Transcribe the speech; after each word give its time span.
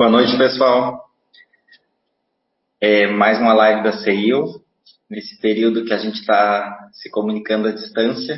Boa 0.00 0.10
noite, 0.10 0.34
pessoal. 0.38 1.10
É 2.80 3.06
mais 3.06 3.38
uma 3.38 3.52
live 3.52 3.82
da 3.82 3.92
CEIU, 3.92 4.46
nesse 5.10 5.38
período 5.42 5.84
que 5.84 5.92
a 5.92 5.98
gente 5.98 6.14
está 6.14 6.88
se 6.90 7.10
comunicando 7.10 7.68
à 7.68 7.70
distância, 7.70 8.34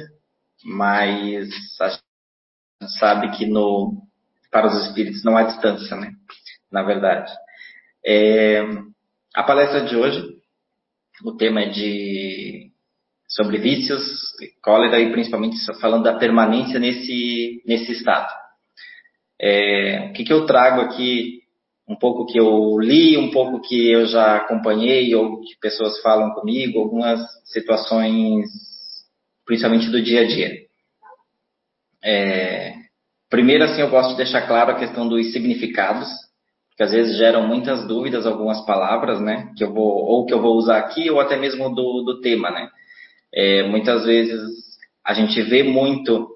mas 0.65 1.49
a 1.81 1.89
gente 1.89 2.99
sabe 2.99 3.31
que 3.39 3.47
no, 3.47 4.03
para 4.51 4.67
os 4.67 4.89
espíritos 4.89 5.23
não 5.23 5.37
há 5.37 5.45
distância, 5.45 5.95
né? 5.95 6.11
Na 6.69 6.83
verdade. 6.83 7.33
É, 8.05 8.63
a 9.33 9.45
palestra 9.45 9.85
de 9.85 9.95
hoje, 9.95 10.21
o 11.25 11.37
tema 11.37 11.61
é 11.61 11.69
de 11.69 12.73
sobre 13.29 13.59
vícios, 13.59 14.03
cólera 14.61 14.99
e 14.99 15.13
principalmente 15.13 15.59
falando 15.81 16.03
da 16.03 16.19
permanência 16.19 16.81
nesse, 16.81 17.63
nesse 17.65 17.93
estado. 17.93 18.35
É, 19.41 20.09
o 20.11 20.13
que, 20.13 20.25
que 20.25 20.33
eu 20.33 20.45
trago 20.45 20.81
aqui 20.81 21.42
um 21.89 21.97
pouco 21.97 22.27
que 22.27 22.39
eu 22.39 22.79
li, 22.79 23.17
um 23.17 23.31
pouco 23.31 23.61
que 23.61 23.91
eu 23.91 24.07
já 24.07 24.37
acompanhei 24.37 25.15
ou 25.15 25.41
que 25.41 25.59
pessoas 25.61 26.01
falam 26.01 26.33
comigo, 26.33 26.79
algumas 26.79 27.21
situações, 27.45 28.47
principalmente 29.45 29.91
do 29.91 30.03
dia 30.03 30.21
a 30.21 30.27
dia. 30.27 30.63
É, 32.05 32.75
primeiro, 33.29 33.65
assim, 33.65 33.81
eu 33.81 33.91
gosto 33.91 34.11
de 34.11 34.17
deixar 34.17 34.47
claro 34.47 34.73
a 34.73 34.79
questão 34.79 35.09
dos 35.09 35.33
significados, 35.33 36.09
que 36.77 36.83
às 36.83 36.93
vezes 36.93 37.17
geram 37.19 37.47
muitas 37.47 37.87
dúvidas 37.87 38.27
algumas 38.27 38.65
palavras, 38.65 39.21
né, 39.21 39.53
que 39.57 39.65
eu 39.65 39.73
vou 39.73 39.93
ou 39.93 40.25
que 40.25 40.33
eu 40.33 40.41
vou 40.41 40.57
usar 40.57 40.79
aqui 40.79 41.11
ou 41.11 41.21
até 41.21 41.37
mesmo 41.37 41.69
do, 41.75 42.03
do 42.03 42.21
tema, 42.21 42.51
né. 42.51 42.69
É, 43.35 43.63
muitas 43.65 44.05
vezes 44.05 44.41
a 45.05 45.15
gente 45.15 45.41
vê 45.43 45.63
muito 45.63 46.29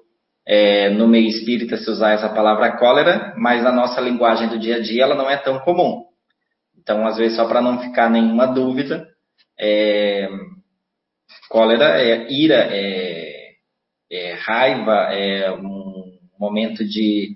é, 0.47 0.89
no 0.89 1.09
meio 1.09 1.27
espírita 1.27 1.75
se 1.75 1.89
usar 1.89 2.11
essa 2.11 2.29
palavra 2.29 2.77
cólera, 2.77 3.33
mas 3.35 3.61
na 3.61 3.71
nossa 3.71 3.99
linguagem 3.99 4.47
do 4.47 4.57
dia 4.57 4.77
a 4.77 4.79
dia 4.79 5.03
ela 5.03 5.13
não 5.13 5.29
é 5.29 5.35
tão 5.35 5.59
comum. 5.59 6.05
Então, 6.77 7.05
às 7.05 7.17
vezes, 7.17 7.35
só 7.35 7.45
para 7.45 7.61
não 7.61 7.81
ficar 7.81 8.09
nenhuma 8.09 8.45
dúvida, 8.45 9.05
é, 9.59 10.29
cólera 11.49 12.01
é 12.01 12.31
ira, 12.31 12.65
é, 12.71 13.49
é, 14.09 14.33
raiva, 14.35 15.09
é 15.11 15.51
um 15.51 16.17
momento 16.39 16.85
de, 16.85 17.35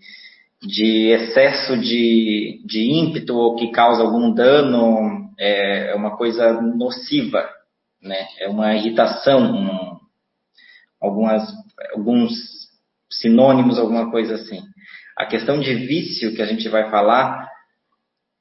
de 0.62 1.09
excesso 1.09 1.78
de, 1.78 2.64
de 2.66 2.94
ímpeto 2.94 3.36
ou 3.36 3.58
que 3.58 3.72
causa 3.72 4.03
algum 4.03 4.34
dano, 4.34 5.30
é, 5.38 5.92
é 5.92 5.96
uma 5.96 6.16
coisa 6.16 6.62
nociva, 6.62 7.46
né? 8.02 8.25
É 8.40 8.48
uma 8.48 8.73
irritação, 8.73 9.42
um, 9.42 10.00
algumas, 11.02 11.44
alguns 11.94 12.70
sinônimos, 13.12 13.78
alguma 13.78 14.09
coisa 14.09 14.36
assim. 14.36 14.62
A 15.17 15.26
questão 15.26 15.59
de 15.59 15.73
vício 15.76 16.34
que 16.34 16.42
a 16.42 16.45
gente 16.45 16.67
vai 16.70 16.90
falar, 16.90 17.48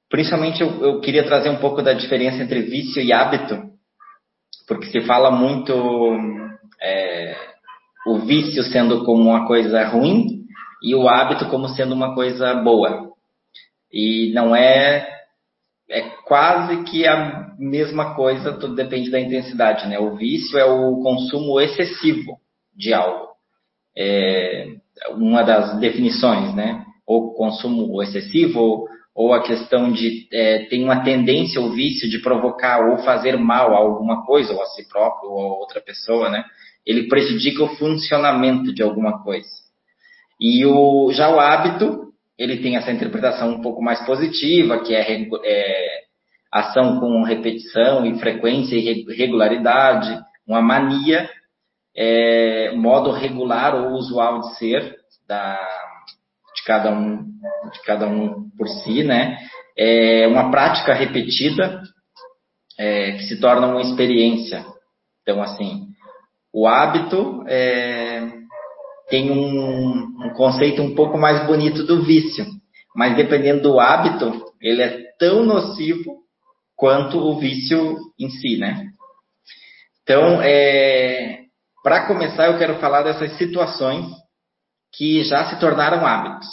principalmente 0.09 0.61
eu, 0.61 0.83
eu 0.83 1.01
queria 1.01 1.25
trazer 1.25 1.51
um 1.51 1.59
pouco 1.59 1.83
da 1.83 1.93
diferença 1.93 2.43
entre 2.43 2.62
vício 2.62 3.03
e 3.03 3.12
hábito, 3.12 3.61
porque 4.69 4.87
se 4.87 5.01
fala 5.03 5.31
muito 5.31 5.75
é, 6.81 7.37
o 8.07 8.19
vício 8.21 8.62
sendo 8.65 9.05
como 9.05 9.29
uma 9.29 9.47
coisa 9.47 9.85
ruim 9.89 10.45
e 10.83 10.95
o 10.95 11.09
hábito 11.09 11.47
como 11.47 11.69
sendo 11.69 11.95
uma 11.95 12.15
coisa 12.15 12.55
boa. 12.55 13.11
E 13.93 14.33
não 14.33 14.55
é 14.55 15.19
é 15.89 16.03
quase 16.25 16.84
que 16.84 17.05
a 17.05 17.53
mesma 17.59 18.15
coisa, 18.15 18.53
tudo 18.53 18.77
depende 18.77 19.11
da 19.11 19.19
intensidade, 19.19 19.89
né? 19.89 19.99
O 19.99 20.15
vício 20.15 20.57
é 20.57 20.65
o 20.65 21.03
consumo 21.03 21.61
excessivo 21.61 22.39
de 22.73 22.95
algo 22.95 23.30
é, 23.97 24.67
uma 25.13 25.43
das 25.43 25.79
definições, 25.79 26.55
né? 26.55 26.85
Ou 27.07 27.35
consumo 27.35 28.03
excessivo, 28.03 28.87
ou, 29.15 29.33
a 29.33 29.43
questão 29.43 29.93
de 29.93 30.29
é, 30.33 30.67
tem 30.67 30.85
uma 30.85 31.03
tendência 31.03 31.61
ou 31.61 31.73
vício 31.73 32.09
de 32.09 32.21
provocar 32.21 32.89
ou 32.89 32.99
fazer 32.99 33.37
mal 33.37 33.75
a 33.75 33.79
alguma 33.79 34.25
coisa, 34.25 34.53
ou 34.53 34.63
a 34.63 34.67
si 34.67 34.89
próprio, 34.89 35.31
ou 35.31 35.41
a 35.41 35.59
outra 35.59 35.81
pessoa, 35.81 36.31
né? 36.31 36.45
Ele 36.87 37.09
prejudica 37.09 37.62
o 37.62 37.77
funcionamento 37.77 38.73
de 38.73 38.83
alguma 38.83 39.23
coisa. 39.23 39.49
E 40.41 40.65
o, 40.65 41.12
já 41.12 41.29
o 41.29 41.39
hábito, 41.39 42.12
ele 42.39 42.59
tem 42.59 42.77
essa 42.77 42.91
interpretação 42.91 43.50
um 43.50 43.61
pouco 43.61 43.83
mais 43.83 44.00
positiva, 44.06 44.79
que 44.79 44.95
é, 44.95 45.29
é 45.45 46.00
ação 46.50 46.99
com 46.99 47.23
repetição 47.23 48.06
e 48.06 48.19
frequência 48.19 48.75
e 48.75 49.05
regularidade, 49.15 50.19
uma 50.47 50.62
mania 50.62 51.29
é, 51.97 52.73
modo 52.73 53.11
regular 53.11 53.75
ou 53.75 53.93
usual 53.93 54.41
de 54.41 54.56
ser 54.56 54.97
da, 55.27 55.59
de 56.55 56.65
cada 56.65 56.91
um 56.93 57.31
de 57.73 57.83
cada 57.84 58.06
um 58.09 58.51
por 58.56 58.69
si, 58.69 59.03
né? 59.03 59.39
É 59.77 60.27
uma 60.27 60.50
prática 60.50 60.93
repetida 60.93 61.83
é, 62.79 63.12
que 63.12 63.25
se 63.25 63.41
torna 63.41 63.67
uma 63.67 63.83
experiência. 63.83 64.65
Então, 65.23 65.43
assim, 65.43 65.87
o 66.53 66.67
hábito 66.67 67.45
é, 67.47 68.27
tem 69.09 69.31
um, 69.31 70.25
um 70.25 70.31
conceito 70.34 70.83
um 70.83 70.95
pouco 70.95 71.19
mais 71.19 71.47
bonito 71.47 71.84
do 71.84 72.03
vício, 72.03 72.45
mas 72.95 73.17
dependendo 73.17 73.62
do 73.62 73.81
hábito, 73.81 74.45
ele 74.61 74.83
é 74.83 75.03
tão 75.19 75.45
nocivo 75.45 76.21
quanto 76.77 77.19
o 77.19 77.39
vício 77.39 77.99
em 78.19 78.31
si, 78.31 78.56
né? 78.56 78.87
Então, 80.03 80.41
é, 80.43 81.41
para 81.83 82.07
começar, 82.07 82.47
eu 82.47 82.59
quero 82.59 82.79
falar 82.79 83.03
dessas 83.03 83.37
situações 83.39 84.07
que 84.93 85.23
já 85.25 85.49
se 85.49 85.59
tornaram 85.59 86.07
hábitos. 86.07 86.49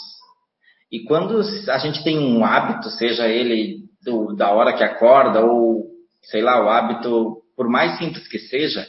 E 0.90 1.00
quando 1.04 1.40
a 1.68 1.78
gente 1.78 2.02
tem 2.02 2.18
um 2.18 2.44
hábito, 2.44 2.88
seja 2.90 3.28
ele 3.28 3.88
do, 4.02 4.34
da 4.34 4.50
hora 4.50 4.72
que 4.72 4.82
acorda 4.82 5.44
ou, 5.44 5.84
sei 6.22 6.40
lá, 6.40 6.64
o 6.64 6.68
hábito, 6.68 7.42
por 7.56 7.68
mais 7.68 7.98
simples 7.98 8.26
que 8.26 8.38
seja, 8.38 8.86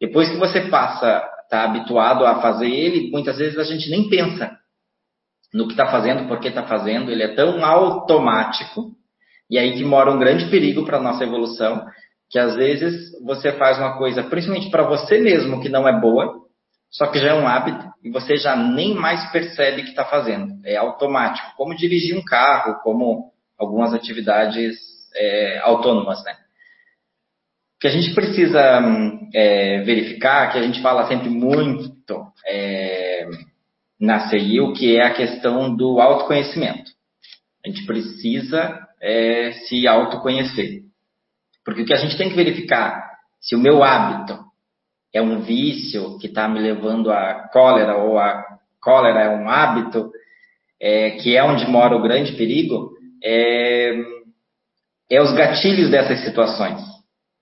depois 0.00 0.30
que 0.30 0.36
você 0.36 0.62
passa, 0.68 1.22
está 1.42 1.64
habituado 1.64 2.24
a 2.24 2.40
fazer 2.40 2.68
ele, 2.68 3.10
muitas 3.10 3.36
vezes 3.36 3.58
a 3.58 3.64
gente 3.64 3.90
nem 3.90 4.08
pensa 4.08 4.56
no 5.52 5.66
que 5.66 5.72
está 5.72 5.86
fazendo, 5.86 6.26
por 6.26 6.40
que 6.40 6.48
está 6.48 6.64
fazendo, 6.64 7.10
ele 7.10 7.22
é 7.22 7.34
tão 7.34 7.64
automático, 7.64 8.92
e 9.48 9.58
aí 9.58 9.74
que 9.74 9.84
mora 9.84 10.10
um 10.10 10.18
grande 10.18 10.50
perigo 10.50 10.84
para 10.84 10.98
a 10.98 11.02
nossa 11.02 11.24
evolução, 11.24 11.86
que 12.28 12.38
às 12.38 12.56
vezes 12.56 13.12
você 13.24 13.52
faz 13.52 13.78
uma 13.78 13.96
coisa, 13.96 14.22
principalmente 14.24 14.70
para 14.70 14.82
você 14.82 15.18
mesmo, 15.18 15.60
que 15.60 15.68
não 15.68 15.86
é 15.86 15.98
boa, 15.98 16.46
só 16.90 17.06
que 17.06 17.18
já 17.18 17.28
é 17.28 17.34
um 17.34 17.46
hábito 17.46 17.84
e 18.02 18.10
você 18.10 18.36
já 18.36 18.56
nem 18.56 18.94
mais 18.94 19.30
percebe 19.30 19.82
que 19.82 19.90
está 19.90 20.04
fazendo. 20.04 20.54
É 20.64 20.76
automático, 20.76 21.54
como 21.56 21.76
dirigir 21.76 22.16
um 22.16 22.24
carro, 22.24 22.80
como 22.82 23.32
algumas 23.58 23.92
atividades 23.92 24.76
é, 25.14 25.58
autônomas, 25.58 26.22
né? 26.24 26.32
O 27.76 27.80
que 27.80 27.88
a 27.88 27.90
gente 27.90 28.14
precisa 28.14 28.80
é, 29.34 29.82
verificar, 29.82 30.50
que 30.50 30.58
a 30.58 30.62
gente 30.62 30.80
fala 30.80 31.06
sempre 31.06 31.28
muito 31.28 32.26
é, 32.46 33.28
na 34.00 34.28
CIU, 34.30 34.72
que 34.72 34.96
é 34.96 35.04
a 35.04 35.12
questão 35.12 35.74
do 35.76 36.00
autoconhecimento. 36.00 36.90
A 37.64 37.68
gente 37.68 37.84
precisa 37.84 38.80
é, 39.00 39.52
se 39.52 39.86
autoconhecer. 39.86 40.85
Porque 41.66 41.82
o 41.82 41.84
que 41.84 41.92
a 41.92 41.98
gente 41.98 42.16
tem 42.16 42.30
que 42.30 42.36
verificar, 42.36 43.10
se 43.40 43.56
o 43.56 43.58
meu 43.58 43.82
hábito 43.82 44.38
é 45.12 45.20
um 45.20 45.40
vício 45.40 46.16
que 46.20 46.28
está 46.28 46.46
me 46.46 46.60
levando 46.60 47.10
à 47.10 47.48
cólera, 47.52 47.96
ou 47.96 48.20
a 48.20 48.40
cólera 48.80 49.22
é 49.22 49.36
um 49.36 49.48
hábito, 49.50 50.12
é, 50.80 51.10
que 51.10 51.36
é 51.36 51.42
onde 51.42 51.66
mora 51.66 51.96
o 51.96 52.02
grande 52.02 52.36
perigo, 52.36 52.92
é, 53.20 53.96
é 55.10 55.20
os 55.20 55.32
gatilhos 55.32 55.90
dessas 55.90 56.20
situações. 56.20 56.80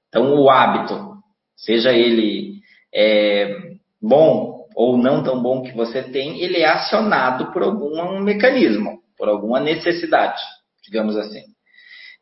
Então, 0.09 0.41
o 0.41 0.49
hábito, 0.49 1.19
seja 1.55 1.93
ele 1.93 2.61
é, 2.95 3.55
bom 4.01 4.65
ou 4.75 4.97
não 4.97 5.23
tão 5.23 5.43
bom 5.43 5.63
que 5.63 5.73
você 5.73 6.03
tem, 6.03 6.41
ele 6.41 6.61
é 6.61 6.67
acionado 6.67 7.53
por 7.53 7.63
algum 7.63 8.21
mecanismo, 8.21 9.01
por 9.19 9.29
alguma 9.29 9.61
necessidade, 9.61 10.41
digamos 10.83 11.15
assim. 11.15 11.43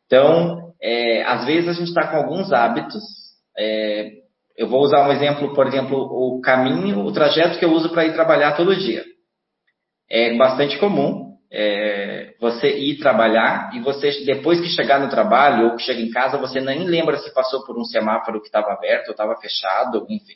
Então, 0.05 0.72
é, 0.83 1.23
às 1.23 1.45
vezes 1.45 1.69
a 1.69 1.73
gente 1.73 1.87
está 1.87 2.05
com 2.07 2.17
alguns 2.17 2.51
hábitos. 2.51 3.01
É, 3.57 4.11
eu 4.57 4.67
vou 4.67 4.81
usar 4.81 5.07
um 5.07 5.11
exemplo, 5.13 5.53
por 5.53 5.65
exemplo, 5.65 5.97
o 5.97 6.41
caminho, 6.41 6.99
o 6.99 7.11
trajeto 7.13 7.57
que 7.57 7.63
eu 7.63 7.71
uso 7.71 7.89
para 7.89 8.05
ir 8.05 8.13
trabalhar 8.13 8.51
todo 8.57 8.75
dia. 8.75 9.05
É 10.09 10.35
bastante 10.35 10.77
comum 10.77 11.37
é, 11.49 12.33
você 12.37 12.77
ir 12.77 12.99
trabalhar 12.99 13.71
e 13.73 13.79
você, 13.79 14.25
depois 14.25 14.59
que 14.59 14.67
chegar 14.67 14.99
no 14.99 15.09
trabalho 15.09 15.67
ou 15.67 15.75
que 15.77 15.83
chega 15.83 16.01
em 16.01 16.11
casa, 16.11 16.37
você 16.37 16.59
nem 16.59 16.83
lembra 16.83 17.17
se 17.17 17.33
passou 17.33 17.63
por 17.65 17.79
um 17.79 17.85
semáforo 17.85 18.41
que 18.41 18.47
estava 18.47 18.73
aberto 18.73 19.07
ou 19.07 19.11
estava 19.11 19.37
fechado, 19.37 20.05
enfim. 20.09 20.35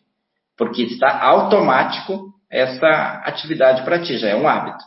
Porque 0.55 0.83
está 0.83 1.21
automático 1.21 2.33
essa 2.49 3.21
atividade 3.25 3.83
para 3.83 3.99
ti, 3.99 4.17
já 4.17 4.29
é 4.29 4.35
um 4.35 4.47
hábito. 4.47 4.83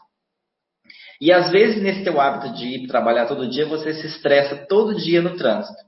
E 1.20 1.32
às 1.32 1.50
vezes, 1.50 1.82
nesse 1.82 2.02
teu 2.02 2.20
hábito 2.20 2.54
de 2.54 2.66
ir 2.66 2.86
trabalhar 2.86 3.26
todo 3.26 3.48
dia, 3.48 3.66
você 3.66 3.92
se 3.92 4.06
estressa 4.06 4.66
todo 4.66 4.94
dia 4.94 5.20
no 5.20 5.36
trânsito. 5.36 5.82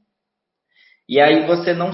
E 1.08 1.20
aí 1.20 1.46
você 1.46 1.72
não. 1.72 1.90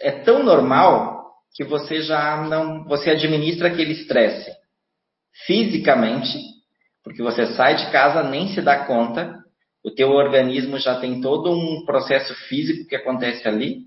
É 0.00 0.10
tão 0.10 0.42
normal 0.42 1.32
que 1.54 1.64
você 1.64 2.02
já 2.02 2.42
não. 2.48 2.84
Você 2.84 3.10
administra 3.10 3.68
aquele 3.68 3.92
estresse 3.92 4.52
fisicamente, 5.46 6.38
porque 7.02 7.22
você 7.22 7.46
sai 7.54 7.76
de 7.76 7.90
casa, 7.90 8.22
nem 8.22 8.48
se 8.48 8.60
dá 8.60 8.84
conta. 8.84 9.34
o 9.84 9.90
teu 9.90 10.10
organismo 10.10 10.78
já 10.78 10.98
tem 10.98 11.20
todo 11.20 11.50
um 11.50 11.84
processo 11.84 12.34
físico 12.48 12.88
que 12.88 12.96
acontece 12.96 13.46
ali 13.46 13.82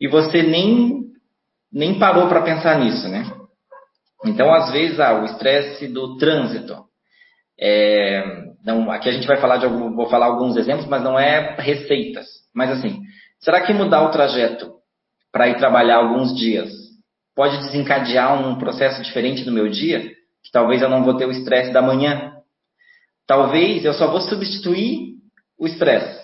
e 0.00 0.06
você 0.06 0.42
nem 0.42 1.02
nem 1.72 1.98
parou 1.98 2.28
para 2.28 2.42
pensar 2.42 2.78
nisso, 2.78 3.08
né? 3.08 3.24
Então, 4.24 4.52
às 4.52 4.70
vezes, 4.70 5.00
ah, 5.00 5.20
o 5.20 5.24
estresse 5.24 5.88
do 5.88 6.16
trânsito. 6.18 6.91
É, 7.60 8.44
não, 8.64 8.90
aqui 8.90 9.08
a 9.08 9.12
gente 9.12 9.26
vai 9.26 9.40
falar 9.40 9.56
de 9.56 9.64
algum, 9.64 9.94
vou 9.94 10.08
falar 10.08 10.26
alguns 10.26 10.56
exemplos, 10.56 10.86
mas 10.86 11.02
não 11.02 11.18
é 11.18 11.56
receitas. 11.58 12.26
Mas 12.54 12.70
assim, 12.70 13.00
será 13.40 13.60
que 13.60 13.72
mudar 13.72 14.02
o 14.02 14.10
trajeto 14.10 14.72
para 15.30 15.48
ir 15.48 15.56
trabalhar 15.56 15.96
alguns 15.96 16.36
dias 16.36 16.70
pode 17.34 17.56
desencadear 17.58 18.46
um 18.46 18.56
processo 18.56 19.02
diferente 19.02 19.44
no 19.44 19.52
meu 19.52 19.68
dia? 19.68 20.00
Que 20.44 20.50
talvez 20.52 20.82
eu 20.82 20.88
não 20.88 21.04
vou 21.04 21.14
ter 21.16 21.26
o 21.26 21.30
estresse 21.30 21.72
da 21.72 21.82
manhã. 21.82 22.32
Talvez 23.26 23.84
eu 23.84 23.94
só 23.94 24.08
vou 24.08 24.20
substituir 24.20 25.12
o 25.58 25.66
estresse. 25.66 26.20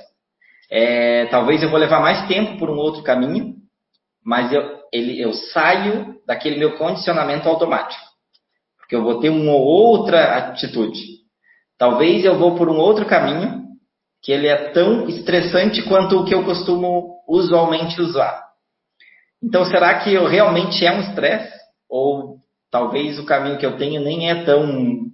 É, 0.71 1.27
talvez 1.27 1.63
eu 1.63 1.71
vou 1.71 1.79
levar 1.79 2.01
mais 2.01 2.27
tempo 2.29 2.59
por 2.59 2.69
um 2.69 2.77
outro 2.77 3.03
caminho, 3.03 3.55
mas 4.25 4.53
eu, 4.53 4.63
ele, 4.93 5.21
eu 5.21 5.33
saio 5.33 6.21
daquele 6.27 6.59
meu 6.59 6.77
condicionamento 6.77 7.49
automático. 7.49 8.05
Porque 8.79 8.95
eu 8.95 9.03
vou 9.03 9.21
ter 9.21 9.31
uma 9.31 9.55
outra 9.55 10.37
atitude. 10.37 11.18
Talvez 11.79 12.25
eu 12.25 12.37
vou 12.37 12.57
por 12.57 12.69
um 12.69 12.77
outro 12.77 13.07
caminho 13.07 13.69
que 14.23 14.33
ele 14.33 14.49
é 14.49 14.73
tão 14.73 15.09
estressante 15.09 15.83
quanto 15.83 16.19
o 16.19 16.25
que 16.25 16.35
eu 16.35 16.45
costumo 16.45 17.19
usualmente 17.29 18.01
usar. 18.01 18.49
Então, 19.43 19.65
será 19.65 20.01
que 20.01 20.13
eu 20.13 20.27
realmente 20.27 20.85
é 20.85 20.93
um 20.93 21.01
estresse? 21.01 21.57
Ou 21.89 22.39
talvez 22.71 23.19
o 23.19 23.25
caminho 23.25 23.59
que 23.59 23.65
eu 23.65 23.77
tenho 23.77 24.01
nem 24.01 24.29
é 24.29 24.45
tão 24.45 25.07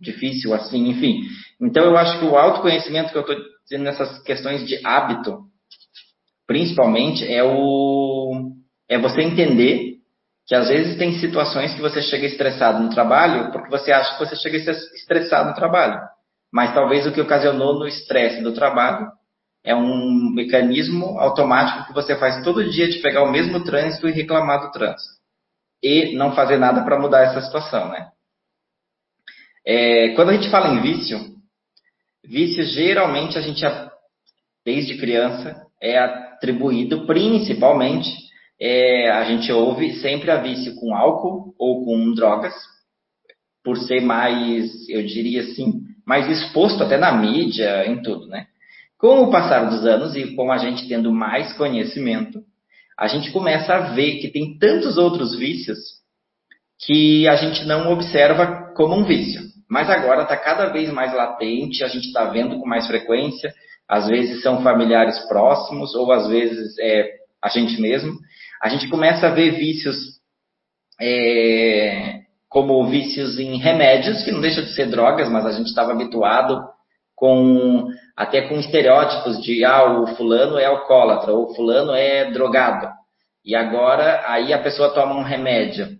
difícil 0.00 0.54
assim, 0.54 0.88
enfim. 0.88 1.22
Então, 1.60 1.84
eu 1.84 1.96
acho 1.96 2.20
que 2.20 2.24
o 2.24 2.36
autoconhecimento 2.36 3.10
que 3.10 3.18
eu 3.18 3.22
estou 3.22 3.36
dizendo 3.64 3.84
nessas 3.84 4.22
questões 4.22 4.64
de 4.66 4.80
hábito, 4.86 5.40
principalmente, 6.46 7.26
é 7.26 7.42
o 7.42 8.52
é 8.88 8.98
você 8.98 9.22
entender 9.22 9.93
que 10.46 10.54
às 10.54 10.68
vezes 10.68 10.98
tem 10.98 11.18
situações 11.18 11.74
que 11.74 11.80
você 11.80 12.02
chega 12.02 12.26
estressado 12.26 12.82
no 12.82 12.90
trabalho 12.90 13.50
porque 13.50 13.70
você 13.70 13.92
acha 13.92 14.12
que 14.12 14.24
você 14.24 14.36
chega 14.36 14.56
estressado 14.56 15.48
no 15.48 15.54
trabalho. 15.54 16.00
Mas 16.52 16.74
talvez 16.74 17.06
o 17.06 17.12
que 17.12 17.20
ocasionou 17.20 17.78
no 17.78 17.86
estresse 17.86 18.42
do 18.42 18.52
trabalho 18.54 19.10
é 19.64 19.74
um 19.74 20.30
mecanismo 20.34 21.18
automático 21.18 21.86
que 21.86 21.94
você 21.94 22.16
faz 22.16 22.44
todo 22.44 22.70
dia 22.70 22.88
de 22.88 22.98
pegar 22.98 23.22
o 23.22 23.30
mesmo 23.30 23.64
trânsito 23.64 24.06
e 24.06 24.12
reclamar 24.12 24.60
do 24.60 24.70
trânsito. 24.70 25.14
E 25.82 26.14
não 26.14 26.34
fazer 26.34 26.58
nada 26.58 26.84
para 26.84 27.00
mudar 27.00 27.22
essa 27.22 27.40
situação, 27.40 27.88
né? 27.88 28.10
É, 29.66 30.10
quando 30.14 30.28
a 30.28 30.34
gente 30.34 30.50
fala 30.50 30.68
em 30.68 30.82
vício, 30.82 31.18
vício 32.22 32.62
geralmente 32.64 33.38
a 33.38 33.40
gente, 33.40 33.62
desde 34.64 34.98
criança, 34.98 35.66
é 35.80 35.98
atribuído 35.98 37.06
principalmente 37.06 38.23
é, 38.66 39.10
a 39.10 39.24
gente 39.24 39.52
ouve 39.52 39.92
sempre 39.96 40.30
a 40.30 40.36
vício 40.36 40.74
com 40.76 40.96
álcool 40.96 41.54
ou 41.58 41.84
com 41.84 42.14
drogas, 42.14 42.54
por 43.62 43.76
ser 43.76 44.00
mais, 44.00 44.88
eu 44.88 45.02
diria 45.04 45.42
assim, 45.42 45.82
mais 46.06 46.26
exposto 46.30 46.82
até 46.82 46.96
na 46.96 47.12
mídia, 47.12 47.86
em 47.86 48.00
tudo, 48.00 48.26
né? 48.26 48.46
Com 48.96 49.24
o 49.24 49.30
passar 49.30 49.68
dos 49.68 49.84
anos 49.84 50.16
e 50.16 50.34
com 50.34 50.50
a 50.50 50.56
gente 50.56 50.88
tendo 50.88 51.12
mais 51.12 51.52
conhecimento, 51.58 52.42
a 52.98 53.06
gente 53.06 53.30
começa 53.32 53.74
a 53.74 53.92
ver 53.92 54.18
que 54.20 54.28
tem 54.28 54.56
tantos 54.58 54.96
outros 54.96 55.36
vícios 55.36 55.78
que 56.86 57.28
a 57.28 57.36
gente 57.36 57.66
não 57.66 57.92
observa 57.92 58.72
como 58.74 58.94
um 58.94 59.04
vício. 59.04 59.42
Mas 59.68 59.90
agora 59.90 60.22
está 60.22 60.38
cada 60.38 60.70
vez 60.70 60.90
mais 60.90 61.12
latente, 61.12 61.84
a 61.84 61.88
gente 61.88 62.06
está 62.06 62.24
vendo 62.30 62.58
com 62.58 62.66
mais 62.66 62.86
frequência, 62.86 63.52
às 63.86 64.08
vezes 64.08 64.42
são 64.42 64.62
familiares 64.62 65.18
próximos, 65.28 65.94
ou 65.94 66.10
às 66.10 66.26
vezes 66.28 66.78
é 66.78 67.10
a 67.42 67.50
gente 67.50 67.78
mesmo 67.78 68.18
a 68.64 68.68
gente 68.70 68.88
começa 68.88 69.26
a 69.26 69.30
ver 69.30 69.50
vícios 69.50 69.94
é, 70.98 72.20
como 72.48 72.86
vícios 72.86 73.38
em 73.38 73.58
remédios, 73.58 74.22
que 74.22 74.32
não 74.32 74.40
deixa 74.40 74.62
de 74.62 74.72
ser 74.72 74.86
drogas, 74.86 75.28
mas 75.28 75.44
a 75.44 75.52
gente 75.52 75.66
estava 75.66 75.92
habituado 75.92 76.64
com 77.14 77.86
até 78.16 78.48
com 78.48 78.58
estereótipos 78.58 79.42
de 79.42 79.62
ah, 79.66 80.00
o 80.00 80.06
fulano 80.16 80.56
é 80.56 80.64
alcoólatra, 80.64 81.30
ou 81.30 81.50
o 81.50 81.54
fulano 81.54 81.92
é 81.92 82.30
drogado. 82.30 82.88
E 83.44 83.54
agora 83.54 84.24
aí 84.26 84.50
a 84.54 84.62
pessoa 84.62 84.94
toma 84.94 85.14
um 85.14 85.22
remédio 85.22 85.98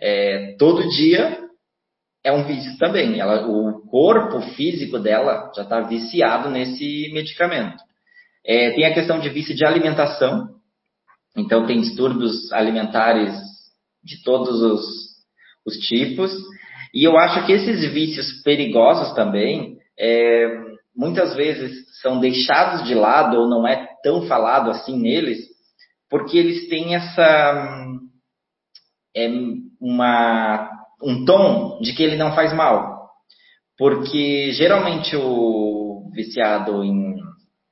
é, 0.00 0.56
todo 0.58 0.88
dia, 0.88 1.40
é 2.24 2.32
um 2.32 2.44
vício 2.44 2.78
também. 2.78 3.20
Ela, 3.20 3.46
o 3.46 3.86
corpo 3.86 4.40
físico 4.52 4.98
dela 4.98 5.52
já 5.54 5.62
está 5.62 5.82
viciado 5.82 6.48
nesse 6.48 7.10
medicamento. 7.12 7.82
É, 8.46 8.70
tem 8.70 8.86
a 8.86 8.94
questão 8.94 9.20
de 9.20 9.28
vício 9.28 9.54
de 9.54 9.62
alimentação, 9.62 10.57
então, 11.36 11.66
tem 11.66 11.80
distúrbios 11.80 12.52
alimentares 12.52 13.34
de 14.02 14.22
todos 14.22 14.60
os, 14.62 14.84
os 15.66 15.76
tipos. 15.86 16.32
E 16.94 17.04
eu 17.04 17.18
acho 17.18 17.44
que 17.46 17.52
esses 17.52 17.92
vícios 17.92 18.42
perigosos 18.42 19.14
também, 19.14 19.76
é, 19.98 20.46
muitas 20.96 21.34
vezes 21.36 22.00
são 22.00 22.18
deixados 22.20 22.86
de 22.86 22.94
lado 22.94 23.36
ou 23.36 23.48
não 23.48 23.66
é 23.66 23.88
tão 24.02 24.26
falado 24.26 24.70
assim 24.70 24.98
neles, 24.98 25.38
porque 26.10 26.38
eles 26.38 26.68
têm 26.68 26.94
essa 26.94 27.86
é, 29.14 29.28
uma, 29.80 30.70
um 31.02 31.24
tom 31.24 31.78
de 31.80 31.92
que 31.92 32.02
ele 32.02 32.16
não 32.16 32.34
faz 32.34 32.52
mal. 32.52 32.98
Porque 33.76 34.50
geralmente 34.52 35.14
o 35.16 36.10
viciado 36.12 36.82
em 36.82 37.14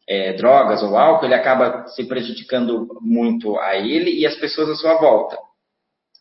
é, 0.08 0.32
drogas 0.34 0.82
ou 0.82 0.96
álcool, 0.96 1.26
ele 1.26 1.34
acaba 1.34 1.86
se 1.88 2.04
prejudicando 2.04 2.86
muito 3.00 3.58
a 3.58 3.76
ele 3.76 4.10
e 4.20 4.26
as 4.26 4.36
pessoas 4.36 4.70
à 4.70 4.74
sua 4.76 4.94
volta. 4.94 5.36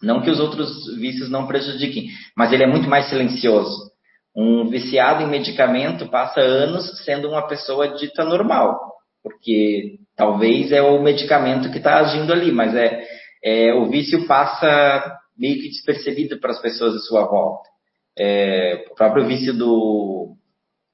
Não 0.01 0.21
que 0.21 0.29
os 0.29 0.39
outros 0.39 0.95
vícios 0.97 1.29
não 1.29 1.47
prejudiquem, 1.47 2.07
mas 2.35 2.51
ele 2.51 2.63
é 2.63 2.67
muito 2.67 2.89
mais 2.89 3.09
silencioso. 3.09 3.91
Um 4.35 4.67
viciado 4.69 5.23
em 5.23 5.27
medicamento 5.27 6.09
passa 6.09 6.41
anos 6.41 7.03
sendo 7.05 7.29
uma 7.29 7.47
pessoa 7.47 7.95
dita 7.95 8.23
normal, 8.25 8.77
porque 9.23 9.97
talvez 10.15 10.71
é 10.71 10.81
o 10.81 11.01
medicamento 11.01 11.71
que 11.71 11.77
está 11.77 11.99
agindo 11.99 12.33
ali, 12.33 12.51
mas 12.51 12.75
é, 12.75 13.03
é, 13.43 13.73
o 13.73 13.89
vício 13.89 14.27
passa 14.27 15.17
meio 15.37 15.61
que 15.61 15.69
despercebido 15.69 16.39
para 16.39 16.51
as 16.51 16.61
pessoas 16.61 16.95
à 16.95 16.99
sua 16.99 17.25
volta. 17.25 17.69
É, 18.17 18.85
o 18.91 18.95
próprio 18.95 19.25
vício 19.25 19.53
do, 19.53 20.35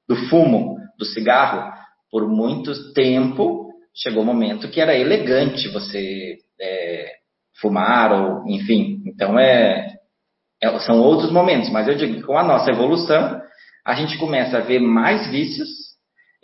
do 0.08 0.16
fumo, 0.28 0.76
do 0.98 1.04
cigarro, 1.04 1.72
por 2.12 2.28
muito 2.28 2.92
tempo, 2.92 3.72
chegou 3.96 4.20
o 4.20 4.22
um 4.22 4.26
momento 4.26 4.68
que 4.68 4.82
era 4.82 4.94
elegante 4.94 5.70
você 5.70 6.36
é, 6.60 7.12
fumar, 7.58 8.12
ou 8.12 8.46
enfim. 8.48 9.02
Então, 9.06 9.38
é, 9.38 9.96
é, 10.62 10.78
são 10.80 11.00
outros 11.00 11.32
momentos, 11.32 11.70
mas 11.70 11.88
eu 11.88 11.94
digo 11.94 12.16
que 12.16 12.22
com 12.22 12.36
a 12.36 12.44
nossa 12.44 12.70
evolução, 12.70 13.40
a 13.82 13.94
gente 13.94 14.18
começa 14.18 14.58
a 14.58 14.60
ver 14.60 14.78
mais 14.78 15.30
vícios, 15.30 15.70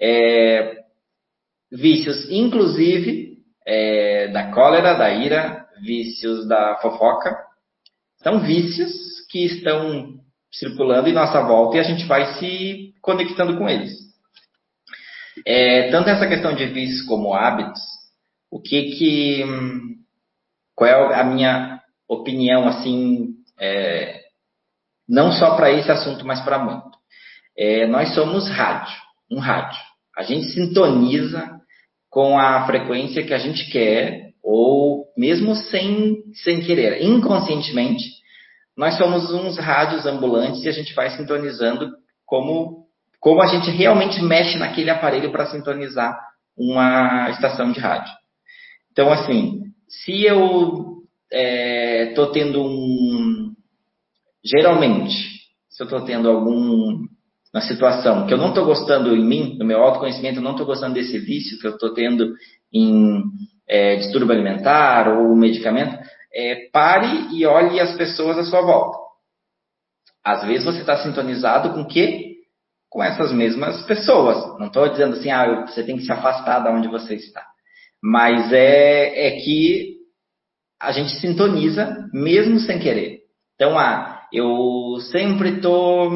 é, 0.00 0.78
vícios, 1.70 2.30
inclusive, 2.30 3.36
é, 3.66 4.28
da 4.28 4.50
cólera, 4.50 4.94
da 4.94 5.10
ira, 5.10 5.66
vícios 5.82 6.48
da 6.48 6.78
fofoca. 6.80 7.36
São 8.22 8.40
vícios 8.40 8.90
que 9.30 9.44
estão 9.44 10.14
circulando 10.50 11.10
em 11.10 11.12
nossa 11.12 11.42
volta 11.42 11.76
e 11.76 11.80
a 11.80 11.84
gente 11.84 12.06
vai 12.06 12.38
se 12.38 12.94
conectando 13.02 13.58
com 13.58 13.68
eles. 13.68 14.07
É, 15.46 15.90
tanto 15.90 16.08
essa 16.10 16.26
questão 16.26 16.54
de 16.54 16.66
vícios 16.66 17.02
como 17.06 17.34
hábitos, 17.34 17.80
o 18.50 18.60
que 18.60 18.96
que 18.96 19.44
qual 20.74 21.12
é 21.12 21.20
a 21.20 21.24
minha 21.24 21.80
opinião 22.08 22.66
assim, 22.66 23.34
é, 23.60 24.20
não 25.08 25.32
só 25.32 25.56
para 25.56 25.70
esse 25.72 25.90
assunto, 25.90 26.24
mas 26.26 26.40
para 26.40 26.58
muito. 26.58 26.96
É, 27.56 27.86
nós 27.86 28.14
somos 28.14 28.48
rádio, 28.48 28.96
um 29.30 29.38
rádio. 29.38 29.80
A 30.16 30.22
gente 30.22 30.46
sintoniza 30.46 31.58
com 32.10 32.38
a 32.38 32.64
frequência 32.66 33.24
que 33.24 33.34
a 33.34 33.38
gente 33.38 33.70
quer, 33.70 34.30
ou 34.42 35.06
mesmo 35.16 35.54
sem, 35.54 36.22
sem 36.44 36.60
querer, 36.60 37.02
inconscientemente, 37.02 38.04
nós 38.76 38.96
somos 38.96 39.32
uns 39.32 39.58
rádios 39.58 40.06
ambulantes 40.06 40.64
e 40.64 40.68
a 40.68 40.72
gente 40.72 40.94
vai 40.94 41.10
sintonizando 41.10 41.90
como 42.24 42.87
como 43.20 43.42
a 43.42 43.46
gente 43.46 43.70
realmente 43.70 44.22
mexe 44.22 44.58
naquele 44.58 44.90
aparelho 44.90 45.30
para 45.32 45.46
sintonizar 45.46 46.18
uma 46.56 47.30
estação 47.30 47.70
de 47.72 47.80
rádio. 47.80 48.12
Então, 48.92 49.12
assim, 49.12 49.62
se 49.88 50.24
eu 50.24 51.04
estou 52.08 52.26
é, 52.26 52.32
tendo 52.32 52.62
um. 52.62 53.52
Geralmente, 54.44 55.12
se 55.68 55.82
eu 55.82 55.84
estou 55.84 56.00
tendo 56.04 56.28
alguma 56.28 57.60
situação 57.60 58.26
que 58.26 58.34
eu 58.34 58.38
não 58.38 58.48
estou 58.48 58.64
gostando 58.64 59.14
em 59.14 59.24
mim, 59.24 59.56
no 59.58 59.64
meu 59.64 59.82
autoconhecimento, 59.82 60.38
eu 60.38 60.42
não 60.42 60.52
estou 60.52 60.66
gostando 60.66 60.94
desse 60.94 61.18
vício 61.18 61.58
que 61.58 61.66
eu 61.66 61.72
estou 61.72 61.92
tendo 61.92 62.34
em 62.72 63.22
é, 63.68 63.96
distúrbio 63.96 64.32
alimentar 64.32 65.08
ou 65.08 65.36
medicamento, 65.36 65.98
é, 66.34 66.68
pare 66.72 67.34
e 67.36 67.44
olhe 67.46 67.80
as 67.80 67.96
pessoas 67.96 68.38
à 68.38 68.44
sua 68.44 68.62
volta. 68.62 68.98
Às 70.24 70.44
vezes 70.46 70.64
você 70.64 70.80
está 70.80 70.96
sintonizado 70.98 71.72
com 71.72 71.82
o 71.82 71.88
quê? 71.88 72.37
Com 72.88 73.02
essas 73.02 73.32
mesmas 73.32 73.82
pessoas. 73.82 74.58
Não 74.58 74.66
estou 74.66 74.88
dizendo 74.88 75.16
assim, 75.16 75.30
ah, 75.30 75.66
você 75.66 75.82
tem 75.82 75.96
que 75.96 76.04
se 76.04 76.12
afastar 76.12 76.60
da 76.60 76.70
onde 76.70 76.88
você 76.88 77.14
está. 77.14 77.44
Mas 78.02 78.52
é, 78.52 79.28
é 79.28 79.40
que 79.40 79.98
a 80.80 80.92
gente 80.92 81.12
sintoniza 81.20 82.08
mesmo 82.12 82.58
sem 82.60 82.78
querer. 82.78 83.20
Então, 83.54 83.78
ah, 83.78 84.26
eu 84.32 84.98
sempre 85.10 85.56
estou 85.56 86.12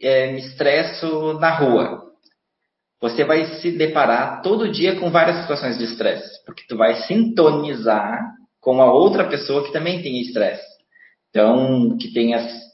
é, 0.00 0.32
me 0.32 0.38
estresso 0.38 1.34
na 1.34 1.50
rua. 1.50 2.06
Você 3.00 3.24
vai 3.24 3.44
se 3.60 3.70
deparar 3.72 4.40
todo 4.40 4.72
dia 4.72 4.98
com 4.98 5.10
várias 5.10 5.40
situações 5.42 5.76
de 5.76 5.84
estresse, 5.84 6.44
porque 6.46 6.64
tu 6.66 6.76
vai 6.76 6.94
sintonizar 7.02 8.18
com 8.60 8.80
a 8.80 8.90
outra 8.90 9.28
pessoa 9.28 9.64
que 9.64 9.72
também 9.72 10.02
tem 10.02 10.20
estresse. 10.20 10.64
Então, 11.28 11.96
que 11.98 12.12
tem 12.12 12.34
as 12.34 12.65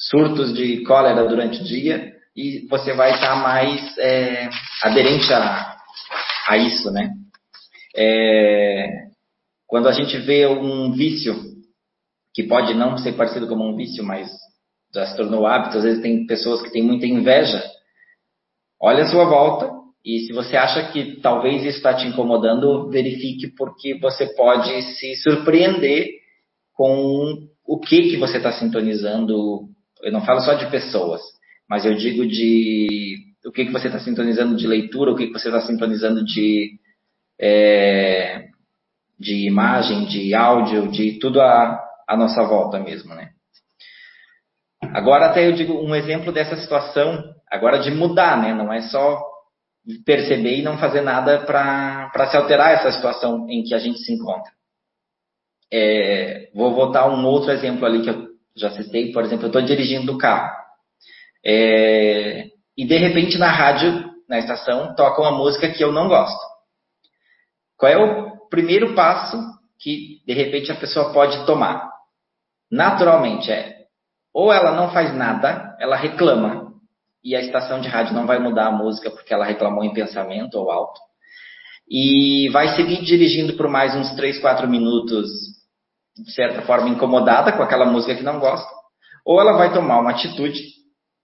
surtos 0.00 0.54
de 0.54 0.82
cólera 0.84 1.28
durante 1.28 1.60
o 1.60 1.64
dia 1.64 2.12
e 2.34 2.66
você 2.68 2.92
vai 2.94 3.12
estar 3.12 3.36
mais 3.36 3.98
é, 3.98 4.48
aderente 4.82 5.32
a, 5.32 5.76
a 6.48 6.56
isso, 6.56 6.90
né? 6.90 7.10
É, 7.94 8.86
quando 9.66 9.88
a 9.88 9.92
gente 9.92 10.16
vê 10.18 10.46
um 10.46 10.92
vício 10.92 11.34
que 12.34 12.44
pode 12.44 12.74
não 12.74 12.96
ser 12.96 13.12
parecido 13.12 13.46
como 13.46 13.64
um 13.64 13.76
vício, 13.76 14.02
mas 14.04 14.30
já 14.94 15.06
se 15.06 15.16
tornou 15.16 15.46
hábito, 15.46 15.78
às 15.78 15.84
vezes 15.84 16.02
tem 16.02 16.26
pessoas 16.26 16.62
que 16.62 16.70
têm 16.70 16.82
muita 16.82 17.06
inveja. 17.06 17.62
Olha 18.80 19.04
a 19.04 19.08
sua 19.08 19.24
volta 19.24 19.70
e 20.04 20.20
se 20.20 20.32
você 20.32 20.56
acha 20.56 20.90
que 20.90 21.20
talvez 21.20 21.62
isso 21.62 21.76
está 21.76 21.92
te 21.94 22.06
incomodando, 22.06 22.88
verifique 22.88 23.48
porque 23.54 23.98
você 23.98 24.26
pode 24.34 24.82
se 24.82 25.14
surpreender 25.16 26.08
com 26.72 27.46
o 27.66 27.78
que 27.78 28.10
que 28.10 28.16
você 28.16 28.38
está 28.38 28.52
sintonizando. 28.52 29.68
Eu 30.02 30.12
não 30.12 30.24
falo 30.24 30.40
só 30.40 30.54
de 30.54 30.70
pessoas, 30.70 31.20
mas 31.68 31.84
eu 31.84 31.94
digo 31.94 32.26
de 32.26 33.16
o 33.44 33.52
que 33.52 33.64
que 33.64 33.72
você 33.72 33.86
está 33.86 33.98
sintonizando 33.98 34.56
de 34.56 34.66
leitura, 34.66 35.10
o 35.10 35.16
que 35.16 35.26
que 35.26 35.32
você 35.32 35.48
está 35.48 35.60
sintonizando 35.62 36.24
de 36.24 36.78
é, 37.40 38.48
de 39.18 39.46
imagem, 39.46 40.06
de 40.06 40.34
áudio, 40.34 40.90
de 40.90 41.18
tudo 41.18 41.40
a, 41.40 41.80
a 42.08 42.16
nossa 42.16 42.42
volta 42.42 42.78
mesmo, 42.78 43.14
né? 43.14 43.30
Agora 44.92 45.26
até 45.26 45.46
eu 45.46 45.52
digo 45.52 45.74
um 45.74 45.94
exemplo 45.94 46.32
dessa 46.32 46.56
situação, 46.56 47.22
agora 47.50 47.78
de 47.78 47.90
mudar, 47.90 48.40
né? 48.40 48.54
Não 48.54 48.72
é 48.72 48.82
só 48.82 49.22
perceber 50.04 50.58
e 50.58 50.62
não 50.62 50.78
fazer 50.78 51.00
nada 51.00 51.40
para 51.40 52.26
se 52.30 52.36
alterar 52.36 52.72
essa 52.72 52.92
situação 52.92 53.46
em 53.48 53.62
que 53.62 53.74
a 53.74 53.78
gente 53.78 53.98
se 54.00 54.12
encontra. 54.12 54.52
É, 55.72 56.50
vou 56.54 56.74
voltar 56.74 57.08
um 57.08 57.24
outro 57.24 57.50
exemplo 57.52 57.86
ali 57.86 58.02
que 58.02 58.10
eu 58.10 58.29
já 58.60 58.70
citei, 58.70 59.12
por 59.12 59.24
exemplo, 59.24 59.44
eu 59.44 59.48
estou 59.48 59.62
dirigindo 59.62 60.12
o 60.12 60.18
carro. 60.18 60.50
É, 61.44 62.46
e 62.76 62.84
de 62.84 62.96
repente 62.98 63.38
na 63.38 63.50
rádio, 63.50 64.10
na 64.28 64.38
estação, 64.38 64.94
toca 64.94 65.20
uma 65.20 65.32
música 65.32 65.70
que 65.70 65.82
eu 65.82 65.90
não 65.90 66.08
gosto. 66.08 66.40
Qual 67.76 67.90
é 67.90 67.96
o 67.96 68.48
primeiro 68.48 68.94
passo 68.94 69.38
que 69.80 70.22
de 70.26 70.34
repente 70.34 70.70
a 70.70 70.76
pessoa 70.76 71.12
pode 71.12 71.44
tomar? 71.46 71.88
Naturalmente 72.70 73.50
é 73.50 73.80
ou 74.32 74.52
ela 74.52 74.72
não 74.72 74.92
faz 74.92 75.14
nada, 75.14 75.76
ela 75.80 75.96
reclama, 75.96 76.72
e 77.22 77.36
a 77.36 77.40
estação 77.40 77.80
de 77.80 77.88
rádio 77.88 78.14
não 78.14 78.26
vai 78.26 78.38
mudar 78.38 78.66
a 78.66 78.72
música 78.72 79.10
porque 79.10 79.34
ela 79.34 79.44
reclamou 79.44 79.84
em 79.84 79.92
pensamento 79.92 80.54
ou 80.54 80.70
alto. 80.70 80.98
E 81.88 82.48
vai 82.50 82.76
seguir 82.76 83.02
dirigindo 83.02 83.54
por 83.54 83.68
mais 83.68 83.94
uns 83.94 84.14
3, 84.14 84.38
4 84.38 84.68
minutos, 84.68 85.28
de 86.16 86.32
certa 86.32 86.62
forma 86.62 86.88
incomodada 86.88 87.52
com 87.52 87.62
aquela 87.62 87.86
música 87.86 88.14
que 88.14 88.22
não 88.22 88.38
gosta. 88.38 88.68
Ou 89.24 89.40
ela 89.40 89.56
vai 89.56 89.72
tomar 89.72 90.00
uma 90.00 90.10
atitude 90.10 90.60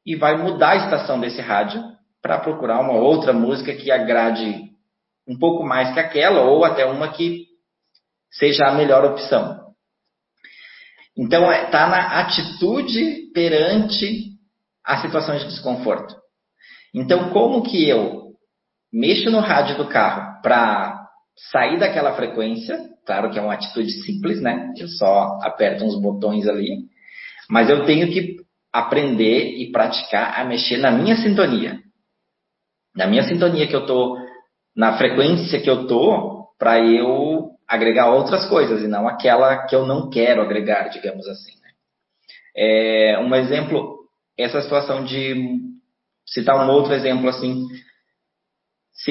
e 0.04 0.16
vai 0.16 0.36
mudar 0.36 0.70
a 0.70 0.76
estação 0.76 1.18
desse 1.20 1.40
rádio 1.40 1.82
para 2.22 2.38
procurar 2.38 2.80
uma 2.80 2.94
outra 2.94 3.32
música 3.32 3.74
que 3.74 3.90
agrade 3.90 4.70
um 5.28 5.38
pouco 5.38 5.64
mais 5.64 5.92
que 5.92 6.00
aquela, 6.00 6.42
ou 6.42 6.64
até 6.64 6.86
uma 6.86 7.08
que 7.08 7.46
seja 8.30 8.66
a 8.66 8.74
melhor 8.74 9.04
opção. 9.04 9.66
Então, 11.16 11.50
está 11.50 11.86
é, 11.86 11.90
na 11.90 12.20
atitude 12.20 13.30
perante 13.32 14.32
a 14.84 15.00
situação 15.00 15.36
de 15.36 15.46
desconforto. 15.46 16.14
Então, 16.94 17.30
como 17.30 17.62
que 17.62 17.88
eu 17.88 18.32
mexo 18.92 19.30
no 19.30 19.40
rádio 19.40 19.76
do 19.76 19.88
carro 19.88 20.40
para 20.42 20.95
sair 21.36 21.78
daquela 21.78 22.14
frequência? 22.14 22.78
Claro 23.04 23.30
que 23.30 23.38
é 23.38 23.42
uma 23.42 23.54
atitude 23.54 23.90
simples, 24.02 24.40
né? 24.40 24.72
Eu 24.76 24.88
só 24.88 25.38
aperto 25.42 25.84
uns 25.84 26.00
botões 26.00 26.48
ali. 26.48 26.86
Mas 27.48 27.68
eu 27.68 27.84
tenho 27.84 28.10
que 28.10 28.36
aprender 28.72 29.56
e 29.58 29.70
praticar 29.70 30.38
a 30.38 30.44
mexer 30.44 30.78
na 30.78 30.90
minha 30.90 31.16
sintonia. 31.16 31.78
Na 32.94 33.06
minha 33.06 33.22
sintonia 33.22 33.66
que 33.66 33.76
eu 33.76 33.86
tô, 33.86 34.16
na 34.74 34.96
frequência 34.96 35.60
que 35.60 35.68
eu 35.68 35.86
tô, 35.86 36.46
para 36.58 36.80
eu 36.80 37.50
agregar 37.68 38.10
outras 38.10 38.48
coisas 38.48 38.82
e 38.82 38.88
não 38.88 39.08
aquela 39.08 39.66
que 39.66 39.74
eu 39.74 39.86
não 39.86 40.08
quero 40.08 40.40
agregar, 40.40 40.88
digamos 40.88 41.26
assim. 41.28 41.52
Né? 41.60 41.70
É, 42.56 43.18
um 43.18 43.34
exemplo, 43.34 43.98
essa 44.38 44.60
situação 44.62 45.04
de 45.04 45.58
citar 46.26 46.56
um 46.56 46.70
outro 46.70 46.92
exemplo 46.92 47.28
assim, 47.28 47.66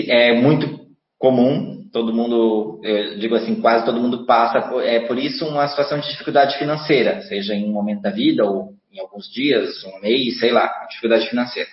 é 0.07 0.33
muito 0.33 0.85
comum, 1.17 1.74
todo 1.95 2.13
mundo, 2.13 2.81
eu 2.83 3.17
digo 3.19 3.35
assim, 3.35 3.61
quase 3.61 3.85
todo 3.85 4.01
mundo 4.01 4.25
passa, 4.25 4.59
é 4.83 4.99
por 5.07 5.17
isso 5.17 5.47
uma 5.47 5.65
situação 5.65 5.97
de 5.97 6.09
dificuldade 6.09 6.57
financeira, 6.57 7.21
seja 7.21 7.55
em 7.55 7.69
um 7.69 7.71
momento 7.71 8.01
da 8.01 8.09
vida 8.09 8.43
ou 8.43 8.73
em 8.91 8.99
alguns 8.99 9.31
dias, 9.31 9.81
um 9.85 10.01
mês, 10.01 10.37
sei 10.37 10.51
lá, 10.51 10.69
dificuldade 10.89 11.29
financeira. 11.29 11.69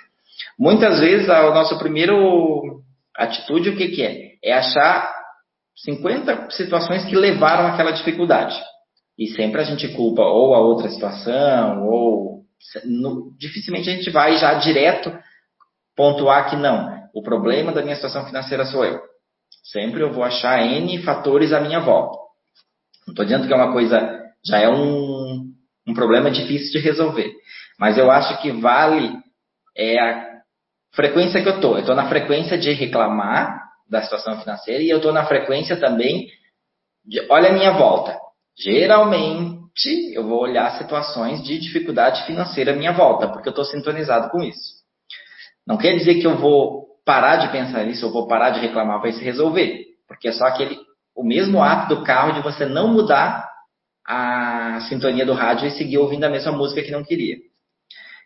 Muitas 0.57 1.01
vezes 1.01 1.29
a 1.29 1.51
nossa 1.51 1.77
primeira 1.77 2.13
atitude 3.17 3.71
o 3.71 3.77
que, 3.77 3.89
que 3.89 4.03
é? 4.05 4.35
É 4.45 4.53
achar 4.53 5.13
50 5.79 6.51
situações 6.53 7.05
que 7.05 7.17
levaram 7.17 7.67
àquela 7.67 7.91
dificuldade. 7.91 8.55
E 9.19 9.27
sempre 9.27 9.61
a 9.61 9.65
gente 9.65 9.89
culpa 9.89 10.23
ou 10.23 10.55
a 10.55 10.61
outra 10.61 10.89
situação, 10.89 11.85
ou 11.85 12.43
no, 12.85 13.37
dificilmente 13.37 13.91
a 13.91 13.93
gente 13.93 14.09
vai 14.11 14.37
já 14.37 14.55
direto 14.55 15.13
pontuar 15.97 16.49
que 16.49 16.55
não, 16.55 17.09
o 17.13 17.23
problema 17.23 17.73
da 17.73 17.83
minha 17.83 17.97
situação 17.97 18.25
financeira 18.25 18.65
sou 18.67 18.85
eu. 18.85 19.12
Sempre 19.63 20.03
eu 20.03 20.13
vou 20.13 20.25
achar 20.25 20.61
N 20.67 21.03
fatores 21.03 21.53
à 21.53 21.61
minha 21.61 21.81
volta. 21.81 22.19
Não 23.07 23.13
estou 23.13 23.25
dizendo 23.25 23.47
que 23.47 23.53
é 23.53 23.57
uma 23.57 23.73
coisa, 23.73 24.21
já 24.45 24.59
é 24.59 24.69
um, 24.69 25.53
um 25.87 25.95
problema 25.95 26.31
difícil 26.31 26.73
de 26.73 26.79
resolver. 26.79 27.33
Mas 27.79 27.97
eu 27.97 28.11
acho 28.11 28.41
que 28.43 28.51
vale 28.53 29.13
é 29.77 29.99
a 29.99 30.43
frequência 30.95 31.43
que 31.43 31.49
eu 31.49 31.57
estou. 31.57 31.75
Eu 31.75 31.81
estou 31.81 31.95
na 31.95 32.09
frequência 32.09 32.59
de 32.59 32.73
reclamar 32.73 33.63
da 33.89 34.03
situação 34.03 34.41
financeira 34.41 34.83
e 34.83 34.91
eu 34.91 34.99
estou 34.99 35.13
na 35.13 35.27
frequência 35.27 35.77
também 35.77 36.29
de, 37.05 37.21
olha 37.31 37.51
a 37.51 37.53
minha 37.53 37.73
volta. 37.73 38.19
Geralmente 38.59 40.13
eu 40.15 40.27
vou 40.27 40.41
olhar 40.41 40.79
situações 40.79 41.43
de 41.43 41.59
dificuldade 41.59 42.25
financeira 42.27 42.73
à 42.73 42.77
minha 42.77 42.93
volta, 42.93 43.29
porque 43.29 43.49
eu 43.49 43.53
estou 43.53 43.65
sintonizado 43.65 44.31
com 44.31 44.43
isso. 44.43 44.83
Não 45.67 45.77
quer 45.77 45.97
dizer 45.97 46.21
que 46.21 46.27
eu 46.27 46.37
vou 46.37 46.92
parar 47.05 47.37
de 47.37 47.53
pensar 47.53 47.85
nisso, 47.85 48.07
eu 48.07 48.13
vou 48.13 48.27
parar 48.27 48.51
de 48.51 48.61
reclamar, 48.61 49.01
vai 49.01 49.13
se 49.13 49.23
resolver. 49.23 49.87
Porque 50.07 50.29
é 50.29 50.33
só 50.33 50.45
aquele, 50.45 50.79
o 51.15 51.25
mesmo 51.25 51.63
ato 51.63 51.95
do 51.95 52.05
carro 52.05 52.33
de 52.33 52.43
você 52.43 52.67
não 52.67 52.89
mudar 52.89 53.49
a 54.07 54.81
sintonia 54.89 55.25
do 55.25 55.33
rádio 55.33 55.67
e 55.67 55.71
seguir 55.71 55.99
ouvindo 55.99 56.25
a 56.25 56.31
mesma 56.31 56.53
música 56.53 56.83
que 56.83 56.91
não 56.91 57.05
queria. 57.05 57.37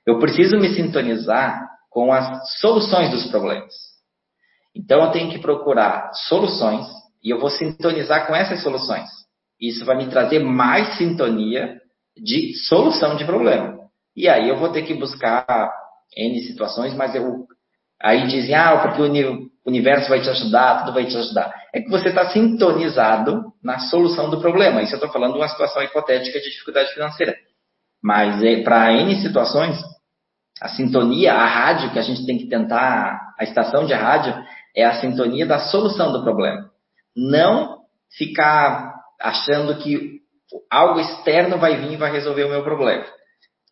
Eu 0.06 0.18
preciso 0.18 0.56
me 0.56 0.74
sintonizar 0.74 1.68
com 1.90 2.12
as 2.12 2.58
soluções 2.60 3.10
dos 3.10 3.26
problemas. 3.26 3.72
Então 4.74 5.04
eu 5.04 5.10
tenho 5.10 5.30
que 5.30 5.38
procurar 5.38 6.12
soluções 6.28 6.86
e 7.22 7.30
eu 7.30 7.40
vou 7.40 7.50
sintonizar 7.50 8.26
com 8.26 8.34
essas 8.34 8.62
soluções. 8.62 9.08
Isso 9.60 9.84
vai 9.84 9.96
me 9.96 10.08
trazer 10.08 10.38
mais 10.38 10.96
sintonia 10.98 11.80
de 12.16 12.54
solução 12.68 13.16
de 13.16 13.24
problema. 13.24 13.78
E 14.14 14.28
aí 14.28 14.48
eu 14.48 14.56
vou 14.56 14.70
ter 14.70 14.82
que 14.82 14.94
buscar 14.94 15.72
N 16.16 16.40
situações, 16.42 16.94
mas 16.94 17.14
eu 17.14 17.46
aí 18.06 18.26
dizem, 18.28 18.54
ah, 18.54 18.76
porque 18.78 19.02
o 19.02 19.50
universo 19.66 20.08
vai 20.08 20.20
te 20.20 20.30
ajudar, 20.30 20.80
tudo 20.80 20.94
vai 20.94 21.06
te 21.06 21.16
ajudar. 21.16 21.52
É 21.74 21.80
que 21.80 21.90
você 21.90 22.10
está 22.10 22.30
sintonizado 22.30 23.52
na 23.62 23.80
solução 23.80 24.30
do 24.30 24.40
problema. 24.40 24.80
Isso 24.80 24.92
eu 24.92 24.98
estou 24.98 25.10
falando 25.10 25.32
de 25.32 25.38
uma 25.38 25.48
situação 25.48 25.82
hipotética 25.82 26.38
de 26.38 26.50
dificuldade 26.50 26.94
financeira. 26.94 27.34
Mas 28.02 28.40
é, 28.44 28.62
para 28.62 28.92
N 28.92 29.20
situações, 29.20 29.76
a 30.62 30.68
sintonia, 30.68 31.34
a 31.34 31.46
rádio 31.46 31.90
que 31.90 31.98
a 31.98 32.02
gente 32.02 32.24
tem 32.24 32.38
que 32.38 32.48
tentar, 32.48 33.34
a 33.38 33.42
estação 33.42 33.84
de 33.84 33.92
rádio, 33.92 34.34
é 34.74 34.84
a 34.84 35.00
sintonia 35.00 35.44
da 35.44 35.58
solução 35.58 36.12
do 36.12 36.22
problema. 36.22 36.70
Não 37.16 37.78
ficar 38.16 38.94
achando 39.20 39.76
que 39.78 40.20
algo 40.70 41.00
externo 41.00 41.58
vai 41.58 41.76
vir 41.76 41.92
e 41.92 41.96
vai 41.96 42.12
resolver 42.12 42.44
o 42.44 42.50
meu 42.50 42.62
problema. 42.62 43.04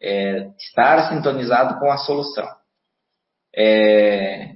É 0.03 0.49
estar 0.59 1.09
sintonizado 1.09 1.79
com 1.79 1.89
a 1.91 1.99
solução. 1.99 2.49
É, 3.57 4.51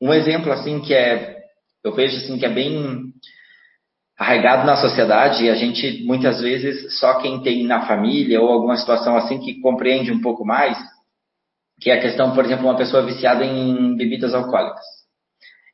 um 0.00 0.12
exemplo 0.12 0.52
assim 0.52 0.80
que 0.80 0.92
é, 0.92 1.38
eu 1.84 1.94
vejo 1.94 2.16
assim 2.16 2.38
que 2.38 2.46
é 2.46 2.50
bem 2.50 3.12
arraigado 4.18 4.66
na 4.66 4.76
sociedade 4.76 5.44
e 5.44 5.50
a 5.50 5.54
gente 5.54 6.04
muitas 6.04 6.40
vezes 6.40 6.98
só 6.98 7.20
quem 7.20 7.42
tem 7.42 7.64
na 7.64 7.86
família 7.86 8.40
ou 8.40 8.48
alguma 8.48 8.76
situação 8.76 9.16
assim 9.16 9.40
que 9.40 9.60
compreende 9.60 10.12
um 10.12 10.20
pouco 10.20 10.44
mais 10.44 10.78
que 11.80 11.90
é 11.90 11.94
a 11.94 12.00
questão, 12.00 12.34
por 12.34 12.44
exemplo, 12.44 12.64
uma 12.64 12.76
pessoa 12.76 13.04
viciada 13.04 13.44
em 13.44 13.96
bebidas 13.96 14.34
alcoólicas. 14.34 14.84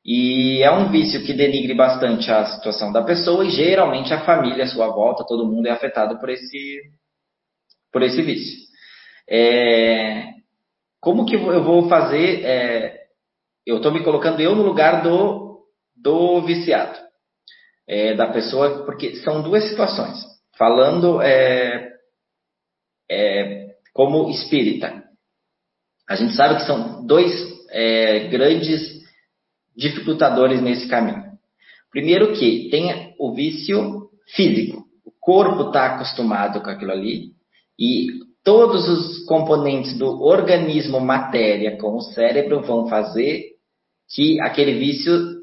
E 0.05 0.63
é 0.63 0.71
um 0.71 0.91
vício 0.91 1.25
que 1.25 1.35
denigre 1.35 1.75
bastante 1.75 2.31
a 2.31 2.47
situação 2.47 2.91
da 2.91 3.03
pessoa 3.03 3.45
e 3.45 3.51
geralmente 3.51 4.13
a 4.13 4.25
família, 4.25 4.65
a 4.65 4.69
sua 4.69 4.89
volta, 4.89 5.27
todo 5.27 5.47
mundo 5.47 5.67
é 5.67 5.71
afetado 5.71 6.19
por 6.19 6.31
esse, 6.31 6.81
por 7.93 8.03
esse 8.03 8.23
vício. 8.23 8.59
É, 9.29 10.40
como 11.01 11.25
que 11.25 11.35
eu 11.35 11.65
vou 11.65 11.89
fazer? 11.89 12.45
É, 12.45 13.01
eu 13.67 13.77
estou 13.77 13.93
me 13.93 14.03
colocando 14.03 14.41
eu 14.41 14.55
no 14.55 14.63
lugar 14.63 15.03
do, 15.03 15.65
do 15.97 16.43
viciado, 16.43 16.99
é, 17.89 18.15
da 18.15 18.27
pessoa, 18.27 18.85
porque 18.85 19.17
são 19.17 19.43
duas 19.43 19.69
situações. 19.69 20.19
Falando 20.57 21.23
é, 21.23 21.91
é, 23.11 23.75
como 23.95 24.29
espírita, 24.31 25.03
a 26.09 26.17
gente 26.17 26.35
sabe 26.35 26.57
que 26.57 26.67
são 26.67 27.07
dois 27.07 27.33
é, 27.71 28.29
grandes 28.29 29.01
dificultadores 29.77 30.61
nesse 30.61 30.89
caminho. 30.89 31.31
Primeiro 31.91 32.35
que 32.35 32.69
tem 32.71 33.15
o 33.19 33.35
vício 33.35 34.11
físico. 34.35 34.85
O 35.05 35.13
corpo 35.19 35.69
está 35.69 35.95
acostumado 35.95 36.61
com 36.61 36.71
aquilo 36.71 36.93
ali 36.93 37.33
e 37.79 38.09
todos 38.45 38.89
os 38.89 39.25
componentes 39.27 39.97
do 39.97 40.23
organismo 40.23 41.01
matéria 41.01 41.77
com 41.79 41.97
o 41.97 42.01
cérebro 42.01 42.63
vão 42.63 42.89
fazer 42.89 43.45
que 44.09 44.41
aquele 44.41 44.79
vício 44.79 45.41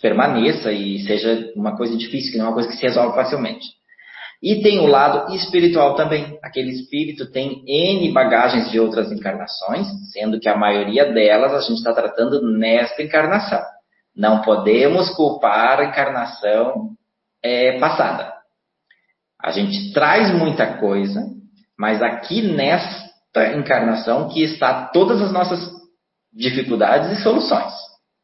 permaneça 0.00 0.72
e 0.72 1.00
seja 1.00 1.52
uma 1.56 1.76
coisa 1.76 1.96
difícil, 1.96 2.32
que 2.32 2.38
não 2.38 2.46
é 2.46 2.48
uma 2.48 2.54
coisa 2.54 2.68
que 2.68 2.76
se 2.76 2.82
resolve 2.82 3.14
facilmente. 3.14 3.66
E 4.42 4.62
tem 4.62 4.78
o 4.78 4.86
lado 4.86 5.34
espiritual 5.34 5.94
também. 5.94 6.38
Aquele 6.42 6.70
espírito 6.70 7.30
tem 7.32 7.64
N 7.66 8.12
bagagens 8.12 8.70
de 8.70 8.78
outras 8.78 9.10
encarnações, 9.10 9.86
sendo 10.12 10.38
que 10.38 10.48
a 10.48 10.56
maioria 10.56 11.10
delas 11.12 11.54
a 11.54 11.60
gente 11.60 11.78
está 11.78 11.92
tratando 11.94 12.42
nesta 12.42 13.02
encarnação. 13.02 13.62
Não 14.14 14.42
podemos 14.42 15.10
culpar 15.14 15.80
a 15.80 15.84
encarnação 15.86 16.90
é, 17.42 17.78
passada. 17.78 18.34
A 19.42 19.50
gente 19.50 19.92
traz 19.92 20.32
muita 20.36 20.78
coisa, 20.78 21.22
mas 21.78 22.02
aqui 22.02 22.42
nesta 22.42 23.56
encarnação 23.56 24.28
que 24.28 24.42
está 24.42 24.86
todas 24.88 25.20
as 25.20 25.32
nossas 25.32 25.70
dificuldades 26.32 27.18
e 27.18 27.22
soluções. 27.22 27.72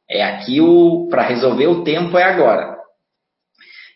É 0.09 0.23
aqui 0.23 0.61
o 0.61 1.09
para 1.09 1.23
resolver 1.23 1.67
o 1.67 1.85
tempo 1.85 2.19
é 2.19 2.25
agora. 2.25 2.77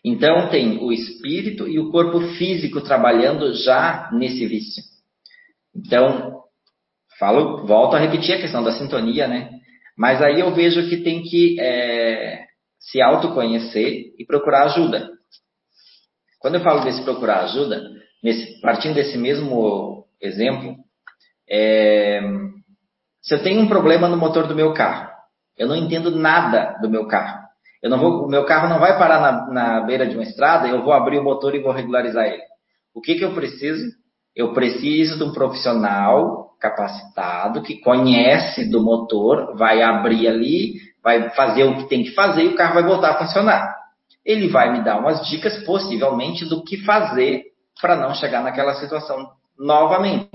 Então 0.03 0.49
tem 0.49 0.79
o 0.79 0.91
espírito 0.91 1.67
e 1.67 1.79
o 1.79 1.91
corpo 1.91 2.19
físico 2.37 2.81
trabalhando 2.81 3.53
já 3.53 4.09
nesse 4.13 4.45
vício. 4.45 4.83
Então, 5.75 6.41
falo, 7.19 7.65
volto 7.65 7.95
a 7.95 7.99
repetir 7.99 8.35
a 8.35 8.39
questão 8.39 8.63
da 8.63 8.71
sintonia, 8.71 9.27
né? 9.27 9.51
Mas 9.97 10.21
aí 10.21 10.39
eu 10.39 10.53
vejo 10.53 10.87
que 10.87 10.97
tem 10.97 11.23
que 11.23 11.59
é, 11.59 12.45
se 12.79 13.01
autoconhecer 13.01 14.13
e 14.17 14.25
procurar 14.25 14.65
ajuda. 14.65 15.09
Quando 16.39 16.55
eu 16.55 16.61
falo 16.61 16.83
desse 16.83 17.03
procurar 17.03 17.43
ajuda, 17.45 17.96
nesse, 18.23 18.59
partindo 18.61 18.95
desse 18.95 19.17
mesmo 19.17 20.05
exemplo, 20.21 20.75
é, 21.49 22.21
se 23.21 23.33
eu 23.33 23.43
tenho 23.43 23.61
um 23.61 23.67
problema 23.67 24.07
no 24.07 24.17
motor 24.17 24.47
do 24.47 24.55
meu 24.55 24.73
carro, 24.73 25.09
eu 25.57 25.67
não 25.67 25.75
entendo 25.75 26.11
nada 26.11 26.77
do 26.81 26.89
meu 26.89 27.07
carro. 27.07 27.47
Eu 27.81 27.89
não 27.89 27.99
vou, 27.99 28.25
o 28.25 28.29
meu 28.29 28.45
carro 28.45 28.69
não 28.69 28.79
vai 28.79 28.97
parar 28.97 29.19
na, 29.19 29.47
na 29.47 29.81
beira 29.81 30.07
de 30.07 30.15
uma 30.15 30.23
estrada, 30.23 30.67
eu 30.67 30.83
vou 30.83 30.93
abrir 30.93 31.19
o 31.19 31.23
motor 31.23 31.53
e 31.55 31.61
vou 31.61 31.71
regularizar 31.71 32.25
ele. 32.25 32.43
O 32.93 33.01
que, 33.01 33.15
que 33.15 33.23
eu 33.23 33.33
preciso? 33.33 33.85
Eu 34.35 34.53
preciso 34.53 35.17
de 35.17 35.23
um 35.23 35.31
profissional 35.31 36.47
capacitado 36.59 37.61
que 37.61 37.79
conhece 37.79 38.69
do 38.69 38.83
motor, 38.83 39.55
vai 39.55 39.81
abrir 39.81 40.27
ali, 40.27 40.73
vai 41.03 41.29
fazer 41.31 41.63
o 41.63 41.77
que 41.77 41.89
tem 41.89 42.03
que 42.03 42.11
fazer 42.11 42.43
e 42.43 42.47
o 42.47 42.55
carro 42.55 42.75
vai 42.75 42.83
voltar 42.83 43.11
a 43.11 43.19
funcionar. 43.19 43.75
Ele 44.25 44.47
vai 44.49 44.73
me 44.73 44.83
dar 44.83 44.99
umas 44.99 45.27
dicas, 45.27 45.63
possivelmente, 45.63 46.45
do 46.45 46.63
que 46.63 46.77
fazer 46.83 47.43
para 47.81 47.95
não 47.95 48.13
chegar 48.15 48.41
naquela 48.41 48.75
situação 48.75 49.31
novamente. 49.57 50.29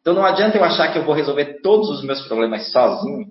Então 0.00 0.14
não 0.14 0.24
adianta 0.24 0.56
eu 0.56 0.64
achar 0.64 0.92
que 0.92 0.98
eu 0.98 1.04
vou 1.04 1.14
resolver 1.14 1.60
todos 1.62 1.90
os 1.90 2.04
meus 2.04 2.20
problemas 2.26 2.70
sozinho, 2.70 3.26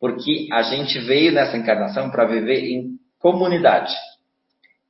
porque 0.00 0.48
a 0.52 0.62
gente 0.62 0.98
veio 0.98 1.32
nessa 1.32 1.56
encarnação 1.56 2.10
para 2.10 2.24
viver 2.24 2.64
em 2.70 2.98
comunidade. 3.20 3.94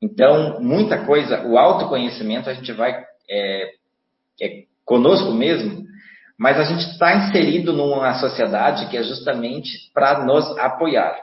Então, 0.01 0.61
muita 0.61 1.05
coisa, 1.05 1.47
o 1.47 1.57
autoconhecimento 1.57 2.51
a 2.51 2.55
gente 2.55 2.73
vai 2.73 3.05
é, 3.31 3.71
é 4.41 4.63
conosco 4.85 5.31
mesmo, 5.33 5.85
mas 6.37 6.59
a 6.59 6.65
gente 6.65 6.81
está 6.91 7.15
inserido 7.15 7.73
numa 7.73 8.15
sociedade 8.15 8.89
que 8.89 8.97
é 8.97 9.03
justamente 9.03 9.93
para 9.95 10.25
nos 10.25 10.59
apoiar. 10.59 11.17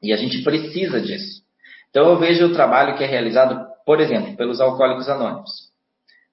E 0.00 0.12
a 0.12 0.16
gente 0.16 0.42
precisa 0.44 1.00
disso. 1.00 1.42
Então, 1.88 2.08
eu 2.10 2.18
vejo 2.18 2.46
o 2.46 2.52
trabalho 2.52 2.96
que 2.96 3.02
é 3.02 3.06
realizado, 3.06 3.66
por 3.90 4.00
exemplo, 4.00 4.36
pelos 4.36 4.60
alcoólicos 4.60 5.08
anônimos. 5.08 5.50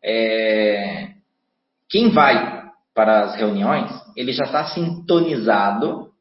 É, 0.04 1.08
quem 1.90 2.12
vai 2.12 2.70
para 2.94 3.22
as 3.22 3.36
reuniões, 3.36 3.90
ele 4.16 4.32
já 4.32 4.44
está 4.44 4.64
sintonizado 4.66 6.12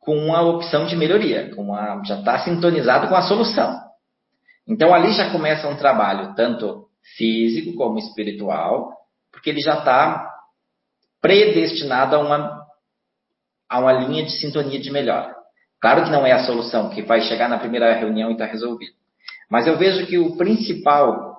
com 0.00 0.34
a 0.34 0.42
opção 0.42 0.84
de 0.84 0.96
melhoria, 0.96 1.54
com 1.54 1.72
a, 1.72 2.02
já 2.04 2.18
está 2.18 2.40
sintonizado 2.40 3.06
com 3.06 3.14
a 3.14 3.22
solução. 3.22 3.80
Então 4.66 4.92
ali 4.92 5.12
já 5.12 5.30
começa 5.30 5.68
um 5.68 5.76
trabalho 5.76 6.34
tanto 6.34 6.88
físico 7.16 7.76
como 7.76 8.00
espiritual, 8.00 8.90
porque 9.30 9.50
ele 9.50 9.60
já 9.60 9.78
está 9.78 10.28
predestinado 11.20 12.16
a 12.16 12.18
uma, 12.18 12.66
a 13.68 13.78
uma 13.78 13.92
linha 13.92 14.24
de 14.24 14.32
sintonia 14.32 14.80
de 14.80 14.90
melhora. 14.90 15.32
Claro 15.80 16.02
que 16.02 16.10
não 16.10 16.26
é 16.26 16.32
a 16.32 16.44
solução 16.44 16.90
que 16.90 17.02
vai 17.02 17.20
chegar 17.20 17.48
na 17.48 17.56
primeira 17.56 17.94
reunião 17.94 18.30
e 18.30 18.32
está 18.32 18.46
resolvido. 18.46 19.05
Mas 19.50 19.66
eu 19.66 19.76
vejo 19.76 20.06
que 20.06 20.18
o 20.18 20.36
principal 20.36 21.36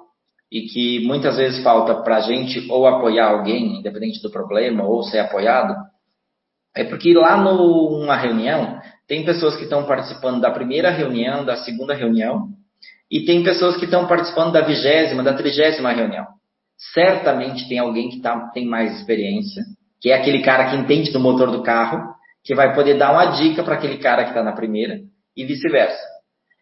e 0.51 0.61
que 0.61 1.05
muitas 1.05 1.37
vezes 1.37 1.61
falta 1.61 1.95
para 1.95 2.17
a 2.17 2.21
gente 2.21 2.65
ou 2.71 2.87
apoiar 2.87 3.31
alguém, 3.31 3.79
independente 3.79 4.21
do 4.21 4.31
problema, 4.31 4.83
ou 4.85 5.03
ser 5.03 5.19
apoiado, 5.19 5.75
é 6.73 6.83
porque 6.83 7.13
lá 7.13 7.37
numa 7.37 8.15
reunião, 8.15 8.79
tem 9.07 9.25
pessoas 9.25 9.55
que 9.55 9.63
estão 9.63 9.85
participando 9.85 10.39
da 10.39 10.51
primeira 10.51 10.89
reunião, 10.89 11.43
da 11.43 11.57
segunda 11.57 11.93
reunião, 11.93 12.49
e 13.09 13.25
tem 13.25 13.43
pessoas 13.43 13.77
que 13.77 13.85
estão 13.85 14.07
participando 14.07 14.51
da 14.51 14.61
vigésima, 14.61 15.23
da 15.23 15.33
trigésima 15.33 15.91
reunião. 15.91 16.25
Certamente 16.93 17.67
tem 17.67 17.79
alguém 17.79 18.09
que 18.09 18.21
tá, 18.21 18.51
tem 18.53 18.65
mais 18.65 18.99
experiência, 18.99 19.63
que 19.99 20.11
é 20.11 20.15
aquele 20.15 20.43
cara 20.43 20.69
que 20.69 20.75
entende 20.75 21.11
do 21.11 21.19
motor 21.19 21.49
do 21.49 21.63
carro, 21.63 22.13
que 22.43 22.53
vai 22.53 22.73
poder 22.75 22.97
dar 22.97 23.11
uma 23.11 23.25
dica 23.37 23.63
para 23.63 23.75
aquele 23.75 23.97
cara 23.97 24.23
que 24.23 24.29
está 24.29 24.43
na 24.43 24.51
primeira, 24.51 24.99
e 25.35 25.45
vice-versa. 25.45 26.16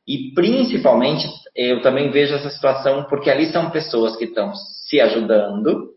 E 0.07 0.33
principalmente, 0.33 1.27
eu 1.55 1.81
também 1.81 2.11
vejo 2.11 2.35
essa 2.35 2.49
situação 2.49 3.05
porque 3.09 3.29
ali 3.29 3.47
são 3.51 3.71
pessoas 3.71 4.15
que 4.15 4.25
estão 4.25 4.53
se 4.53 5.01
ajudando, 5.01 5.95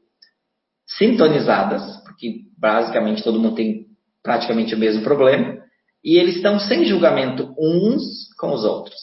sintonizadas, 0.87 2.03
porque 2.05 2.43
basicamente 2.57 3.23
todo 3.23 3.39
mundo 3.39 3.55
tem 3.55 3.87
praticamente 4.23 4.75
o 4.75 4.79
mesmo 4.79 5.03
problema, 5.03 5.59
e 6.03 6.17
eles 6.17 6.37
estão 6.37 6.59
sem 6.59 6.85
julgamento 6.85 7.55
uns 7.59 8.33
com 8.39 8.53
os 8.53 8.65
outros. 8.65 8.97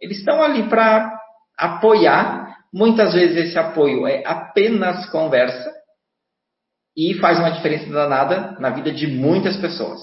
Eles 0.00 0.18
estão 0.18 0.42
ali 0.42 0.68
para 0.68 1.12
apoiar. 1.58 2.56
Muitas 2.72 3.14
vezes 3.14 3.36
esse 3.36 3.58
apoio 3.58 4.06
é 4.06 4.22
apenas 4.24 5.08
conversa 5.10 5.72
e 6.96 7.14
faz 7.14 7.38
uma 7.38 7.50
diferença 7.50 7.90
danada 7.90 8.56
na 8.58 8.70
vida 8.70 8.92
de 8.92 9.06
muitas 9.06 9.56
pessoas. 9.56 10.00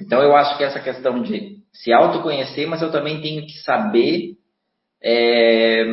Então 0.00 0.22
eu 0.22 0.36
acho 0.36 0.56
que 0.56 0.64
essa 0.64 0.80
questão 0.80 1.22
de 1.22 1.61
se 1.74 1.92
autoconhecer, 1.92 2.66
mas 2.66 2.82
eu 2.82 2.90
também 2.90 3.20
tenho 3.20 3.46
que 3.46 3.58
saber 3.60 4.36
é, 5.02 5.84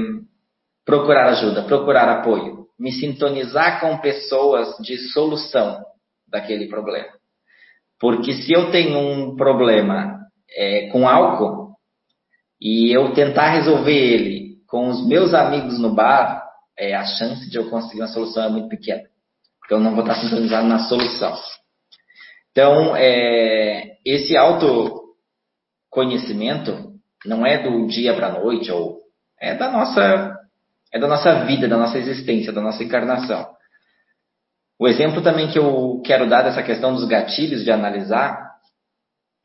procurar 0.85 1.29
ajuda, 1.29 1.63
procurar 1.63 2.09
apoio, 2.09 2.67
me 2.77 2.91
sintonizar 2.91 3.79
com 3.79 3.97
pessoas 3.97 4.75
de 4.77 4.97
solução 5.11 5.83
daquele 6.27 6.67
problema. 6.67 7.09
Porque 7.99 8.33
se 8.33 8.53
eu 8.53 8.71
tenho 8.71 8.97
um 8.97 9.35
problema 9.35 10.19
é, 10.55 10.87
com 10.87 11.07
álcool 11.07 11.73
e 12.61 12.91
eu 12.95 13.13
tentar 13.13 13.51
resolver 13.51 13.91
ele 13.91 14.57
com 14.67 14.87
os 14.87 15.05
meus 15.07 15.33
amigos 15.33 15.79
no 15.79 15.93
bar, 15.93 16.43
é, 16.77 16.95
a 16.95 17.03
chance 17.03 17.49
de 17.49 17.57
eu 17.57 17.69
conseguir 17.69 18.01
uma 18.01 18.07
solução 18.07 18.43
é 18.43 18.49
muito 18.49 18.69
pequena. 18.69 19.03
Porque 19.59 19.73
eu 19.73 19.79
não 19.79 19.91
vou 19.93 20.01
estar 20.01 20.15
sintonizado 20.15 20.67
na 20.67 20.79
solução. 20.87 21.37
Então, 22.51 22.95
é, 22.95 23.97
esse 24.05 24.37
autoconhecimento 25.89 26.93
não 27.25 27.45
é 27.45 27.61
do 27.61 27.87
dia 27.87 28.13
para 28.13 28.27
a 28.27 28.39
noite, 28.39 28.71
ou 28.71 28.99
é 29.41 29.55
da 29.55 29.69
nossa 29.71 30.37
é 30.91 30.99
da 30.99 31.07
nossa 31.07 31.45
vida, 31.45 31.67
da 31.67 31.77
nossa 31.77 31.97
existência, 31.99 32.51
da 32.51 32.61
nossa 32.61 32.83
encarnação. 32.83 33.47
O 34.79 34.87
exemplo 34.87 35.21
também 35.21 35.49
que 35.51 35.59
eu 35.59 36.01
quero 36.03 36.27
dar 36.27 36.41
dessa 36.41 36.63
questão 36.63 36.93
dos 36.93 37.05
gatilhos 37.05 37.63
de 37.63 37.71
analisar, 37.71 38.39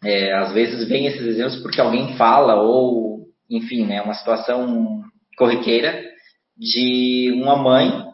é, 0.03 0.33
às 0.33 0.53
vezes 0.53 0.89
vem 0.89 1.07
esses 1.07 1.21
exemplos 1.21 1.61
porque 1.61 1.81
alguém 1.81 2.17
fala 2.17 2.55
ou, 2.55 3.27
enfim, 3.51 3.85
né, 3.85 4.01
uma 4.01 4.15
situação 4.15 5.03
corriqueira 5.37 6.03
de 6.57 7.33
uma 7.35 7.57
mãe 7.57 8.05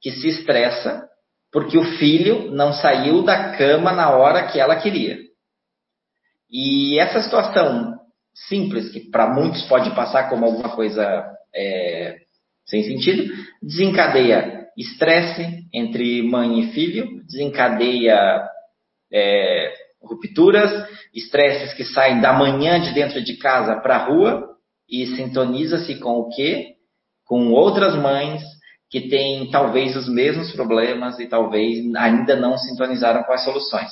que 0.00 0.10
se 0.10 0.28
estressa 0.28 1.06
porque 1.52 1.78
o 1.78 1.84
filho 1.98 2.50
não 2.50 2.72
saiu 2.72 3.22
da 3.22 3.56
cama 3.56 3.92
na 3.92 4.10
hora 4.10 4.48
que 4.48 4.58
ela 4.58 4.76
queria. 4.76 5.18
E 6.52 6.98
essa 6.98 7.22
situação 7.22 7.98
simples, 8.48 8.90
que 8.90 9.00
para 9.10 9.32
muitos 9.32 9.62
pode 9.64 9.94
passar 9.94 10.28
como 10.28 10.44
alguma 10.44 10.74
coisa 10.74 11.24
é, 11.54 12.16
sem 12.66 12.82
sentido, 12.84 13.32
desencadeia 13.62 14.62
estresse 14.76 15.66
entre 15.72 16.22
mãe 16.22 16.60
e 16.60 16.72
filho, 16.72 17.22
desencadeia 17.24 18.42
é, 19.12 19.72
rupturas, 20.02 20.88
estresses 21.14 21.74
que 21.74 21.84
saem 21.84 22.20
da 22.20 22.32
manhã 22.32 22.80
de 22.80 22.92
dentro 22.92 23.22
de 23.22 23.36
casa 23.36 23.76
para 23.80 23.96
a 23.96 24.06
rua 24.06 24.48
e 24.88 25.06
sintoniza-se 25.16 25.96
com 26.00 26.20
o 26.20 26.28
quê? 26.30 26.74
Com 27.26 27.50
outras 27.52 27.94
mães 27.96 28.42
que 28.90 29.08
têm 29.08 29.50
talvez 29.50 29.96
os 29.96 30.08
mesmos 30.08 30.52
problemas 30.52 31.18
e 31.18 31.26
talvez 31.26 31.94
ainda 31.96 32.36
não 32.36 32.58
sintonizaram 32.58 33.22
com 33.22 33.32
as 33.32 33.44
soluções. 33.44 33.90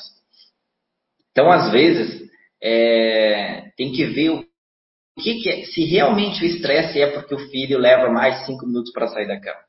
Então, 1.30 1.50
às 1.50 1.70
vezes, 1.70 2.28
é, 2.62 3.70
tem 3.76 3.92
que 3.92 4.04
ver 4.06 4.30
o 4.30 4.44
que, 5.20 5.34
que 5.42 5.50
é, 5.50 5.64
se 5.66 5.84
realmente 5.84 6.42
o 6.42 6.46
estresse 6.46 7.00
é 7.00 7.06
porque 7.08 7.34
o 7.34 7.50
filho 7.50 7.78
leva 7.78 8.10
mais 8.10 8.46
cinco 8.46 8.66
minutos 8.66 8.92
para 8.92 9.08
sair 9.08 9.26
da 9.26 9.40
cama. 9.40 9.60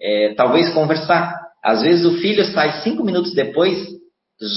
É, 0.00 0.34
talvez 0.34 0.72
conversar. 0.72 1.42
Às 1.62 1.82
vezes 1.82 2.04
o 2.04 2.18
filho 2.18 2.44
sai 2.46 2.82
cinco 2.82 3.02
minutos 3.02 3.34
depois 3.34 3.78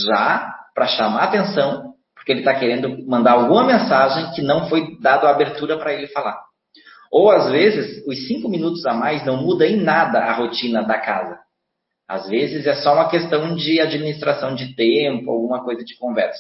já 0.06 0.54
para 0.74 0.88
chamar 0.88 1.24
atenção, 1.24 1.94
porque 2.14 2.32
ele 2.32 2.40
está 2.40 2.54
querendo 2.56 3.08
mandar 3.08 3.34
alguma 3.34 3.66
mensagem 3.66 4.32
que 4.34 4.42
não 4.42 4.68
foi 4.68 5.00
dado 5.00 5.26
a 5.26 5.32
abertura 5.32 5.78
para 5.78 5.94
ele 5.94 6.08
falar. 6.08 6.38
Ou 7.12 7.32
às 7.32 7.50
vezes, 7.50 8.06
os 8.06 8.28
cinco 8.28 8.50
minutos 8.50 8.86
a 8.86 8.94
mais 8.94 9.26
não 9.26 9.38
muda 9.38 9.66
em 9.66 9.78
nada 9.78 10.20
a 10.20 10.34
rotina 10.34 10.84
da 10.84 11.00
casa. 11.00 11.40
Às 12.08 12.28
vezes 12.30 12.66
é 12.66 12.76
só 12.76 12.94
uma 12.94 13.10
questão 13.10 13.56
de 13.56 13.82
administração 13.82 14.56
de 14.56 14.76
tempo, 14.76 15.30
alguma 15.30 15.64
coisa 15.64 15.84
de 15.84 15.98
conversa. 15.98 16.40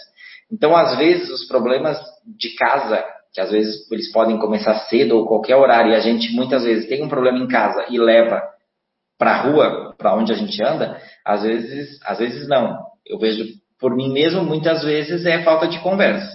Então, 0.51 0.75
às 0.75 0.97
vezes, 0.97 1.29
os 1.29 1.45
problemas 1.45 1.99
de 2.25 2.55
casa, 2.55 3.03
que 3.33 3.41
às 3.41 3.51
vezes 3.51 3.91
eles 3.91 4.11
podem 4.11 4.37
começar 4.37 4.75
cedo 4.89 5.17
ou 5.17 5.27
qualquer 5.27 5.57
horário, 5.57 5.91
e 5.91 5.95
a 5.95 5.99
gente 5.99 6.31
muitas 6.33 6.63
vezes 6.63 6.87
tem 6.87 7.03
um 7.03 7.09
problema 7.09 7.37
em 7.37 7.47
casa 7.47 7.85
e 7.89 7.99
leva 7.99 8.41
para 9.17 9.31
a 9.31 9.41
rua, 9.41 9.95
para 9.97 10.15
onde 10.15 10.31
a 10.31 10.35
gente 10.35 10.63
anda, 10.63 11.01
às 11.25 11.43
vezes, 11.43 11.99
às 12.05 12.19
vezes 12.19 12.47
não. 12.47 12.77
Eu 13.05 13.19
vejo 13.19 13.43
por 13.79 13.95
mim 13.95 14.11
mesmo, 14.11 14.43
muitas 14.43 14.83
vezes 14.83 15.25
é 15.25 15.43
falta 15.43 15.67
de 15.67 15.79
conversa. 15.79 16.31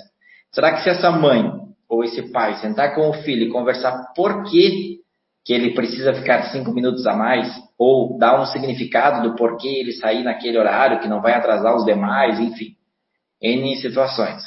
Será 0.53 0.73
que 0.75 0.83
se 0.83 0.91
essa 0.91 1.11
mãe 1.11 1.51
ou 1.89 2.05
esse 2.05 2.31
pai 2.31 2.57
sentar 2.57 2.95
com 2.95 3.09
o 3.09 3.15
filho 3.15 3.45
e 3.45 3.51
conversar 3.51 4.13
por 4.15 4.45
que, 4.45 5.01
que 5.45 5.53
ele 5.53 5.75
precisa 5.75 6.15
ficar 6.15 6.45
cinco 6.53 6.73
minutos 6.73 7.07
a 7.07 7.15
mais, 7.15 7.53
ou 7.77 8.17
dar 8.19 8.41
um 8.41 8.47
significado 8.47 9.29
do 9.29 9.37
porquê 9.37 9.69
ele 9.69 9.93
sair 9.93 10.23
naquele 10.23 10.59
horário, 10.59 11.01
que 11.01 11.09
não 11.09 11.21
vai 11.21 11.35
atrasar 11.35 11.75
os 11.75 11.85
demais, 11.85 12.39
enfim, 12.39 12.77
N 13.41 13.77
situações. 13.77 14.43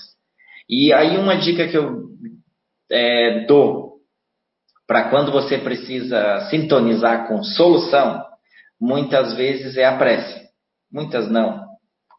E 0.70 0.94
aí 0.94 1.18
uma 1.18 1.38
dica 1.38 1.68
que 1.68 1.78
eu 1.78 2.06
é, 2.90 3.46
dou 3.46 3.96
para 4.88 5.10
quando 5.10 5.32
você 5.32 5.58
precisa 5.58 6.48
sintonizar 6.50 7.28
com 7.28 7.44
solução, 7.44 8.24
muitas 8.80 9.34
vezes 9.36 9.78
é 9.78 9.86
a 9.86 9.98
prece. 9.98 10.46
Muitas 10.92 11.30
não. 11.30 11.66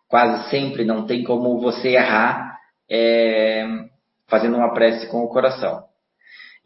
Quase 0.08 0.50
sempre 0.50 0.84
não 0.84 1.06
tem 1.06 1.22
como 1.22 1.60
você 1.60 1.90
errar 1.90 2.58
é, 2.90 3.64
fazendo 4.28 4.56
uma 4.56 4.74
prece 4.74 5.06
com 5.08 5.18
o 5.18 5.28
coração. 5.28 5.84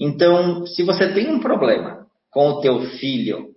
Então, 0.00 0.66
se 0.66 0.82
você 0.82 1.12
tem 1.12 1.30
um 1.30 1.40
problema 1.40 2.06
com 2.30 2.48
o 2.48 2.60
teu 2.60 2.80
filho 2.92 3.50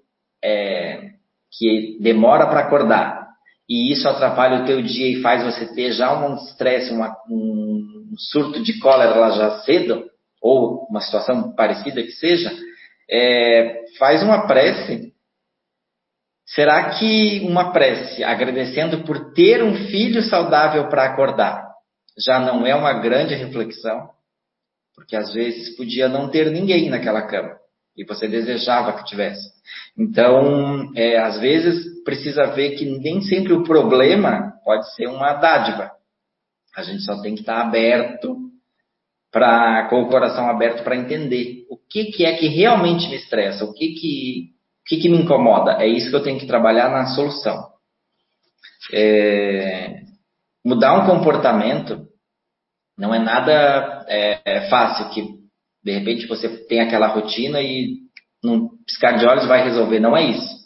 é, 0.44 1.12
que 1.58 1.98
demora 2.02 2.48
para 2.48 2.62
acordar 2.62 3.24
e 3.70 3.94
isso 3.94 4.08
atrapalha 4.10 4.62
o 4.62 4.66
teu 4.66 4.82
dia 4.82 5.08
e 5.08 5.22
faz 5.22 5.44
você 5.44 5.74
ter 5.74 5.94
já 5.94 6.14
um 6.14 6.36
estresse, 6.36 6.94
um 7.30 8.14
surto 8.18 8.62
de 8.62 8.78
cólera 8.80 9.16
lá 9.16 9.30
já 9.32 9.60
cedo, 9.62 10.06
ou 10.42 10.86
uma 10.90 11.00
situação 11.00 11.56
parecida 11.56 12.04
que 12.04 12.12
seja, 12.12 12.52
é, 13.10 13.86
faz 13.98 14.22
uma 14.22 14.46
prece. 14.46 15.14
Será 16.46 16.90
que 16.90 17.40
uma 17.48 17.72
prece 17.72 18.22
agradecendo 18.24 19.06
por 19.06 19.34
ter 19.34 19.64
um 19.64 19.74
filho 19.88 20.22
saudável 20.24 20.90
para 20.90 21.06
acordar 21.06 21.74
já 22.18 22.40
não 22.40 22.66
é 22.66 22.76
uma 22.76 22.94
grande 22.94 23.34
reflexão, 23.34 24.10
porque 24.96 25.16
às 25.16 25.34
vezes 25.34 25.76
podia 25.76 26.08
não 26.08 26.30
ter 26.30 26.52
ninguém 26.52 26.90
naquela 26.90 27.24
cama 27.24 27.58
e 27.98 28.04
você 28.04 28.28
desejava 28.28 28.94
que 28.94 29.06
tivesse. 29.06 29.52
Então, 29.98 30.92
é, 30.96 31.18
às 31.18 31.40
vezes 31.40 32.04
precisa 32.04 32.48
ver 32.48 32.72
que 32.72 32.86
nem 32.86 33.22
sempre 33.22 33.54
o 33.54 33.64
problema 33.64 34.54
pode 34.64 34.94
ser 34.96 35.08
uma 35.08 35.34
dádiva. 35.34 35.92
A 36.76 36.84
gente 36.84 37.04
só 37.04 37.22
tem 37.22 37.36
que 37.36 37.42
estar 37.42 37.62
aberto 37.62 38.38
para 39.32 39.88
com 39.90 40.02
o 40.04 40.10
coração 40.10 40.50
aberto 40.50 40.84
para 40.84 40.96
entender 40.96 41.66
o 41.70 41.78
que, 41.78 42.06
que 42.06 42.26
é 42.26 42.36
que 42.36 42.48
realmente 42.48 43.08
me 43.10 43.16
estressa, 43.16 43.66
o 43.66 43.74
que 43.74 43.94
que, 43.94 44.50
o 44.82 44.86
que 44.86 44.98
que 44.98 45.10
me 45.10 45.18
incomoda. 45.18 45.82
É 45.82 45.88
isso 45.88 46.10
que 46.10 46.16
eu 46.16 46.24
tenho 46.24 46.40
que 46.40 46.48
trabalhar 46.48 46.90
na 46.90 47.08
solução. 47.08 47.72
É, 48.92 50.02
mudar 50.66 51.00
um 51.00 51.06
comportamento 51.06 52.08
não 52.98 53.14
é 53.14 53.20
nada 53.20 54.06
é, 54.08 54.40
é 54.46 54.70
fácil 54.70 55.10
que 55.10 55.44
de 55.84 55.92
repente 55.92 56.28
você 56.28 56.50
tem 56.68 56.80
aquela 56.80 57.08
rotina 57.08 57.62
e 57.62 57.98
num 58.44 58.70
piscar 58.86 59.18
de 59.18 59.26
olhos 59.26 59.48
vai 59.48 59.64
resolver. 59.64 60.00
Não 60.00 60.16
é 60.16 60.24
isso. 60.24 60.64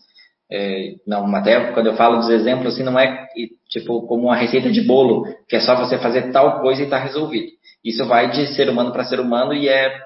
É, 0.49 0.93
não, 1.05 1.33
até 1.35 1.71
quando 1.73 1.87
eu 1.87 1.95
falo 1.95 2.17
dos 2.17 2.29
exemplos, 2.29 2.73
assim, 2.73 2.83
não 2.83 2.97
é 2.97 3.27
tipo 3.69 4.07
como 4.07 4.27
uma 4.27 4.35
receita 4.35 4.71
de 4.71 4.81
bolo, 4.81 5.23
que 5.47 5.57
é 5.57 5.59
só 5.59 5.75
você 5.75 5.97
fazer 5.97 6.31
tal 6.31 6.61
coisa 6.61 6.81
e 6.81 6.85
está 6.85 6.97
resolvido. 6.97 7.51
Isso 7.83 8.05
vai 8.05 8.31
de 8.31 8.47
ser 8.55 8.69
humano 8.69 8.91
para 8.91 9.05
ser 9.05 9.19
humano 9.19 9.53
e 9.53 9.67
é, 9.67 9.99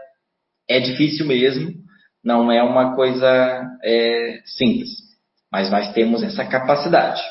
é 0.67 0.79
difícil 0.79 1.27
mesmo, 1.27 1.71
não 2.23 2.51
é 2.51 2.62
uma 2.63 2.95
coisa 2.95 3.63
é, 3.84 4.39
simples, 4.45 4.89
mas 5.51 5.69
nós 5.69 5.93
temos 5.93 6.23
essa 6.23 6.43
capacidade. 6.45 7.21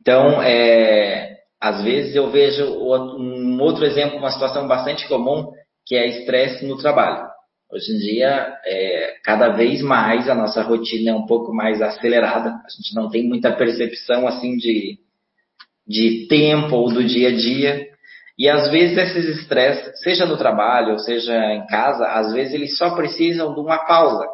Então, 0.00 0.40
é, 0.42 1.38
às 1.62 1.80
vezes 1.80 2.16
eu 2.16 2.28
vejo 2.28 2.64
um 2.64 3.60
outro 3.60 3.84
exemplo, 3.84 4.18
uma 4.18 4.32
situação 4.32 4.66
bastante 4.66 5.06
comum, 5.06 5.52
que 5.86 5.94
é 5.94 6.08
estresse 6.08 6.66
no 6.66 6.76
trabalho. 6.76 7.24
Hoje 7.72 7.92
em 7.92 7.98
dia, 8.00 8.58
é, 8.66 9.14
cada 9.22 9.50
vez 9.50 9.80
mais 9.80 10.28
a 10.28 10.34
nossa 10.34 10.60
rotina 10.60 11.12
é 11.12 11.14
um 11.14 11.24
pouco 11.24 11.54
mais 11.54 11.80
acelerada. 11.80 12.48
A 12.48 12.68
gente 12.68 12.92
não 12.96 13.08
tem 13.08 13.28
muita 13.28 13.52
percepção 13.52 14.26
assim 14.26 14.56
de, 14.56 14.98
de 15.86 16.26
tempo 16.26 16.74
ou 16.74 16.92
do 16.92 17.04
dia 17.04 17.28
a 17.28 17.32
dia. 17.32 17.86
E 18.36 18.48
às 18.48 18.68
vezes 18.68 18.98
esses 18.98 19.38
estresses, 19.38 20.00
seja 20.02 20.26
no 20.26 20.36
trabalho 20.36 20.94
ou 20.94 20.98
seja 20.98 21.32
em 21.54 21.64
casa, 21.68 22.08
às 22.08 22.32
vezes 22.32 22.54
eles 22.54 22.76
só 22.76 22.96
precisam 22.96 23.54
de 23.54 23.60
uma 23.60 23.78
pausa. 23.86 24.26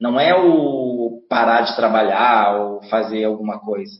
Não 0.00 0.18
é 0.18 0.34
o 0.34 1.20
parar 1.28 1.60
de 1.60 1.76
trabalhar 1.76 2.58
ou 2.58 2.82
fazer 2.84 3.24
alguma 3.24 3.60
coisa. 3.60 3.92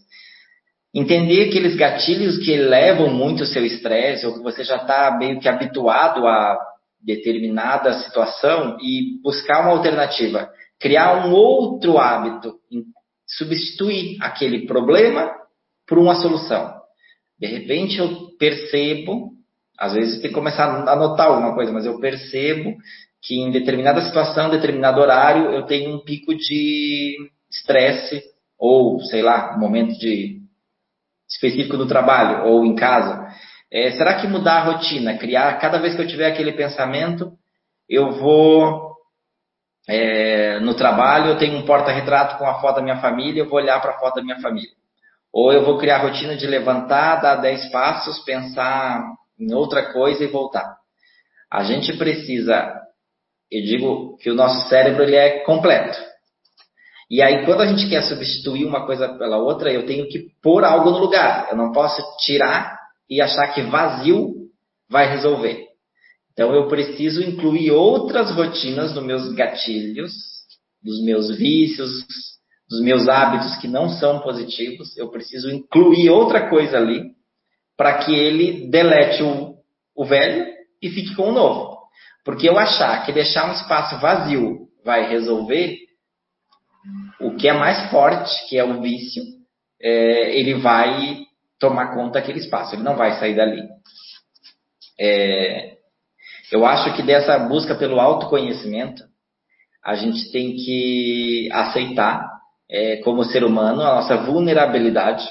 Entender 0.92 1.48
aqueles 1.48 1.76
gatilhos 1.76 2.38
que 2.38 2.56
levam 2.56 3.08
muito 3.10 3.44
o 3.44 3.46
seu 3.46 3.64
estresse, 3.64 4.26
ou 4.26 4.34
que 4.34 4.42
você 4.42 4.64
já 4.64 4.76
está 4.76 5.16
meio 5.16 5.38
que 5.38 5.48
habituado 5.48 6.26
a 6.26 6.58
determinada 7.00 7.94
situação 8.00 8.76
e 8.80 9.20
buscar 9.22 9.60
uma 9.60 9.70
alternativa. 9.70 10.50
Criar 10.78 11.26
um 11.26 11.32
outro 11.32 11.98
hábito, 11.98 12.54
substituir 13.26 14.16
aquele 14.20 14.66
problema 14.66 15.30
por 15.86 15.98
uma 15.98 16.16
solução. 16.16 16.74
De 17.38 17.46
repente 17.46 17.98
eu 17.98 18.30
percebo, 18.38 19.30
às 19.78 19.94
vezes 19.94 20.20
tem 20.20 20.30
que 20.30 20.34
começar 20.34 20.64
a 20.64 20.92
anotar 20.92 21.28
alguma 21.28 21.54
coisa, 21.54 21.72
mas 21.72 21.86
eu 21.86 21.98
percebo 22.00 22.74
que 23.22 23.38
em 23.38 23.50
determinada 23.50 24.02
situação, 24.02 24.50
determinado 24.50 25.00
horário, 25.00 25.50
eu 25.52 25.64
tenho 25.66 25.94
um 25.94 26.04
pico 26.04 26.34
de 26.34 27.16
estresse 27.50 28.22
ou, 28.58 29.00
sei 29.00 29.22
lá, 29.22 29.56
momento 29.58 29.98
de 29.98 30.39
específico 31.30 31.76
do 31.76 31.86
trabalho 31.86 32.46
ou 32.46 32.64
em 32.64 32.74
casa. 32.74 33.28
É, 33.72 33.92
será 33.92 34.14
que 34.14 34.26
mudar 34.26 34.58
a 34.58 34.64
rotina, 34.64 35.16
criar, 35.16 35.58
cada 35.58 35.78
vez 35.78 35.94
que 35.94 36.02
eu 36.02 36.06
tiver 36.06 36.26
aquele 36.26 36.52
pensamento, 36.52 37.32
eu 37.88 38.10
vou 38.12 38.90
é, 39.88 40.58
no 40.60 40.74
trabalho, 40.74 41.30
eu 41.30 41.38
tenho 41.38 41.56
um 41.56 41.64
porta-retrato 41.64 42.36
com 42.36 42.46
a 42.46 42.60
foto 42.60 42.76
da 42.76 42.82
minha 42.82 43.00
família, 43.00 43.42
eu 43.42 43.48
vou 43.48 43.58
olhar 43.58 43.80
para 43.80 43.92
a 43.92 43.98
foto 43.98 44.16
da 44.16 44.22
minha 44.22 44.40
família. 44.40 44.70
Ou 45.32 45.52
eu 45.52 45.64
vou 45.64 45.78
criar 45.78 45.96
a 45.96 46.02
rotina 46.02 46.36
de 46.36 46.46
levantar, 46.46 47.16
dar 47.16 47.36
10 47.36 47.70
passos, 47.70 48.18
pensar 48.24 49.04
em 49.38 49.54
outra 49.54 49.92
coisa 49.92 50.24
e 50.24 50.26
voltar. 50.26 50.76
A 51.50 51.62
gente 51.62 51.96
precisa, 51.96 52.72
eu 53.50 53.62
digo 53.62 54.16
que 54.18 54.30
o 54.30 54.34
nosso 54.34 54.68
cérebro 54.68 55.02
ele 55.02 55.16
é 55.16 55.40
completo. 55.40 55.98
E 57.10 57.20
aí, 57.20 57.44
quando 57.44 57.62
a 57.62 57.66
gente 57.66 57.88
quer 57.88 58.02
substituir 58.02 58.64
uma 58.64 58.86
coisa 58.86 59.08
pela 59.18 59.38
outra, 59.38 59.72
eu 59.72 59.84
tenho 59.84 60.08
que 60.08 60.28
pôr 60.40 60.64
algo 60.64 60.90
no 60.90 60.98
lugar. 60.98 61.48
Eu 61.50 61.56
não 61.56 61.72
posso 61.72 62.02
tirar 62.18 62.78
e 63.08 63.20
achar 63.20 63.48
que 63.48 63.62
vazio 63.62 64.32
vai 64.88 65.10
resolver. 65.10 65.66
Então, 66.32 66.54
eu 66.54 66.68
preciso 66.68 67.22
incluir 67.22 67.72
outras 67.72 68.30
rotinas 68.30 68.94
nos 68.94 69.04
meus 69.04 69.32
gatilhos, 69.34 70.12
dos 70.82 71.02
meus 71.02 71.36
vícios, 71.36 72.04
dos 72.70 72.80
meus 72.80 73.08
hábitos 73.08 73.56
que 73.56 73.66
não 73.66 73.88
são 73.88 74.20
positivos, 74.20 74.96
eu 74.96 75.10
preciso 75.10 75.50
incluir 75.50 76.08
outra 76.08 76.48
coisa 76.48 76.78
ali 76.78 77.10
para 77.76 77.98
que 77.98 78.14
ele 78.14 78.70
delete 78.70 79.22
o, 79.22 79.56
o 79.96 80.04
velho 80.04 80.46
e 80.80 80.88
fique 80.88 81.14
com 81.16 81.30
o 81.30 81.32
novo. 81.32 81.78
Porque 82.24 82.48
eu 82.48 82.56
achar 82.56 83.04
que 83.04 83.12
deixar 83.12 83.50
um 83.50 83.54
espaço 83.54 83.98
vazio 83.98 84.68
vai 84.84 85.10
resolver, 85.10 85.76
o 87.20 87.36
que 87.36 87.48
é 87.48 87.52
mais 87.52 87.90
forte, 87.90 88.48
que 88.48 88.58
é 88.58 88.64
o 88.64 88.80
vício, 88.80 89.22
é, 89.80 90.38
ele 90.38 90.54
vai 90.54 91.18
tomar 91.58 91.94
conta 91.94 92.20
daquele 92.20 92.38
espaço, 92.38 92.74
ele 92.74 92.82
não 92.82 92.96
vai 92.96 93.18
sair 93.18 93.34
dali. 93.34 93.68
É, 94.98 95.76
eu 96.50 96.66
acho 96.66 96.94
que 96.96 97.02
dessa 97.02 97.38
busca 97.38 97.74
pelo 97.74 98.00
autoconhecimento, 98.00 99.02
a 99.84 99.94
gente 99.94 100.30
tem 100.30 100.56
que 100.56 101.48
aceitar 101.52 102.28
é, 102.68 102.96
como 102.98 103.24
ser 103.24 103.44
humano, 103.44 103.82
a 103.82 103.96
nossa 103.96 104.16
vulnerabilidade 104.18 105.26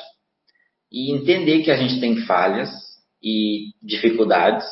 e 0.91 1.12
entender 1.13 1.62
que 1.62 1.71
a 1.71 1.77
gente 1.77 1.99
tem 1.99 2.17
falhas 2.25 2.69
e 3.21 3.71
dificuldades. 3.81 4.65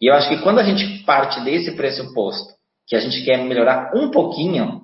E 0.00 0.10
eu 0.10 0.14
acho 0.14 0.28
que 0.28 0.42
quando 0.42 0.58
a 0.58 0.64
gente 0.64 1.02
parte 1.04 1.40
desse 1.40 1.72
pressuposto, 1.72 2.54
que 2.86 2.94
a 2.94 3.00
gente 3.00 3.24
quer 3.24 3.38
melhorar 3.38 3.92
um 3.94 4.10
pouquinho, 4.10 4.82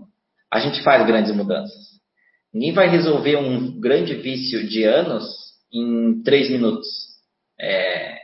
a 0.53 0.59
gente 0.61 0.83
faz 0.83 1.07
grandes 1.07 1.35
mudanças. 1.35 1.93
Ninguém 2.53 2.73
vai 2.73 2.89
resolver 2.89 3.37
um 3.37 3.81
grande 3.81 4.15
vício 4.17 4.69
de 4.69 4.85
anos 4.85 5.25
em 5.73 6.23
três 6.23 6.51
minutos. 6.51 6.87
É, 7.59 8.19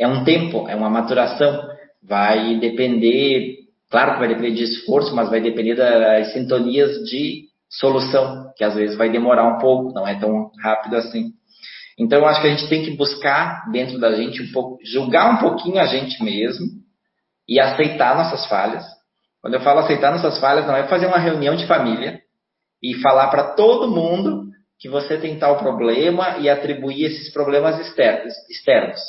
é 0.00 0.08
um 0.08 0.24
tempo, 0.24 0.68
é 0.68 0.74
uma 0.74 0.90
maturação. 0.90 1.68
Vai 2.02 2.58
depender, 2.58 3.58
claro 3.88 4.14
que 4.14 4.18
vai 4.18 4.28
depender 4.28 4.50
de 4.50 4.64
esforço, 4.64 5.14
mas 5.14 5.30
vai 5.30 5.40
depender 5.40 5.76
das 5.76 6.32
sintonias 6.32 7.08
de 7.08 7.44
solução, 7.70 8.52
que 8.56 8.64
às 8.64 8.74
vezes 8.74 8.96
vai 8.96 9.08
demorar 9.08 9.46
um 9.46 9.58
pouco, 9.58 9.92
não 9.92 10.06
é 10.06 10.18
tão 10.18 10.50
rápido 10.60 10.96
assim. 10.96 11.30
Então, 11.96 12.18
eu 12.18 12.26
acho 12.26 12.40
que 12.40 12.48
a 12.48 12.50
gente 12.50 12.68
tem 12.68 12.84
que 12.84 12.96
buscar 12.96 13.70
dentro 13.70 13.98
da 13.98 14.12
gente 14.12 14.42
um 14.42 14.50
pouco, 14.52 14.78
julgar 14.84 15.34
um 15.34 15.38
pouquinho 15.38 15.78
a 15.78 15.86
gente 15.86 16.22
mesmo 16.22 16.66
e 17.48 17.60
aceitar 17.60 18.16
nossas 18.16 18.46
falhas. 18.46 18.84
Quando 19.46 19.54
eu 19.54 19.60
falo 19.60 19.78
aceitar 19.78 20.10
nossas 20.10 20.40
falhas, 20.40 20.66
não 20.66 20.74
é 20.74 20.88
fazer 20.88 21.06
uma 21.06 21.20
reunião 21.20 21.54
de 21.54 21.68
família 21.68 22.20
e 22.82 22.94
falar 22.94 23.28
para 23.28 23.54
todo 23.54 23.86
mundo 23.86 24.50
que 24.76 24.88
você 24.88 25.16
tem 25.18 25.38
tal 25.38 25.56
problema 25.56 26.38
e 26.38 26.50
atribuir 26.50 27.04
esses 27.04 27.32
problemas 27.32 27.78
externos. 27.78 29.04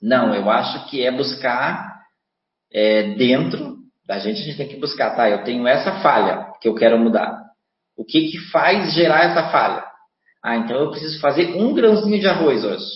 Não, 0.00 0.34
eu 0.34 0.50
acho 0.50 0.88
que 0.88 1.04
é 1.04 1.10
buscar 1.10 2.00
é, 2.72 3.12
dentro 3.12 3.76
da 4.06 4.18
gente, 4.18 4.40
a 4.40 4.44
gente 4.44 4.56
tem 4.56 4.68
que 4.68 4.80
buscar, 4.80 5.14
tá? 5.14 5.28
Eu 5.28 5.44
tenho 5.44 5.68
essa 5.68 6.00
falha 6.00 6.54
que 6.58 6.66
eu 6.66 6.74
quero 6.74 6.98
mudar. 6.98 7.42
O 7.98 8.06
que 8.06 8.30
que 8.30 8.38
faz 8.50 8.94
gerar 8.94 9.24
essa 9.24 9.50
falha? 9.50 9.84
Ah, 10.42 10.56
então 10.56 10.78
eu 10.78 10.90
preciso 10.90 11.20
fazer 11.20 11.54
um 11.56 11.74
grãozinho 11.74 12.18
de 12.18 12.26
arroz 12.26 12.64
hoje. 12.64 12.86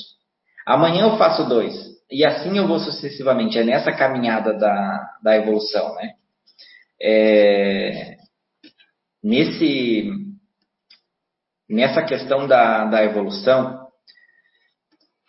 Amanhã 0.67 1.03
eu 1.03 1.19
faço 1.19 1.47
dois. 1.47 1.94
E 2.11 2.25
assim 2.25 2.57
eu 2.59 2.67
vou 2.67 2.79
sucessivamente. 2.79 3.59
É 3.59 3.64
nessa 3.64 3.93
caminhada 3.93 4.53
da, 4.55 5.19
da 5.23 5.37
evolução, 5.37 5.95
né? 5.95 6.12
É, 7.01 8.17
nesse, 9.23 10.11
nessa 11.69 12.03
questão 12.03 12.47
da, 12.47 12.85
da 12.85 13.05
evolução, 13.05 13.85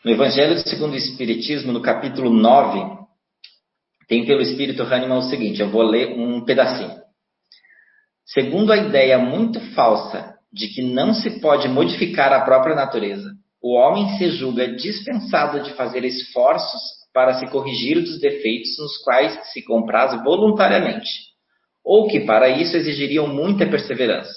no 0.03 0.11
Evangelho 0.11 0.59
segundo 0.59 0.93
o 0.93 0.97
Espiritismo, 0.97 1.71
no 1.71 1.81
capítulo 1.81 2.29
9, 2.29 2.95
tem 4.07 4.25
pelo 4.25 4.41
espírito 4.41 4.83
Hahnemann 4.83 5.17
o 5.17 5.29
seguinte, 5.29 5.61
eu 5.61 5.71
vou 5.71 5.81
ler 5.81 6.15
um 6.15 6.45
pedacinho. 6.45 7.01
Segundo 8.25 8.71
a 8.71 8.77
ideia 8.77 9.17
muito 9.17 9.59
falsa 9.73 10.35
de 10.53 10.67
que 10.67 10.81
não 10.81 11.13
se 11.13 11.39
pode 11.39 11.67
modificar 11.67 12.31
a 12.31 12.41
própria 12.41 12.75
natureza, 12.75 13.35
o 13.65 13.73
homem 13.73 14.17
se 14.19 14.29
julga 14.29 14.75
dispensado 14.75 15.61
de 15.61 15.73
fazer 15.73 16.05
esforços 16.05 16.81
para 17.11 17.39
se 17.39 17.47
corrigir 17.47 17.99
dos 17.99 18.19
defeitos 18.19 18.77
nos 18.77 18.95
quais 18.99 19.51
se 19.51 19.63
compraz 19.63 20.23
voluntariamente, 20.23 21.09
ou 21.83 22.07
que 22.07 22.19
para 22.19 22.47
isso 22.47 22.77
exigiriam 22.77 23.25
muita 23.25 23.65
perseverança. 23.65 24.31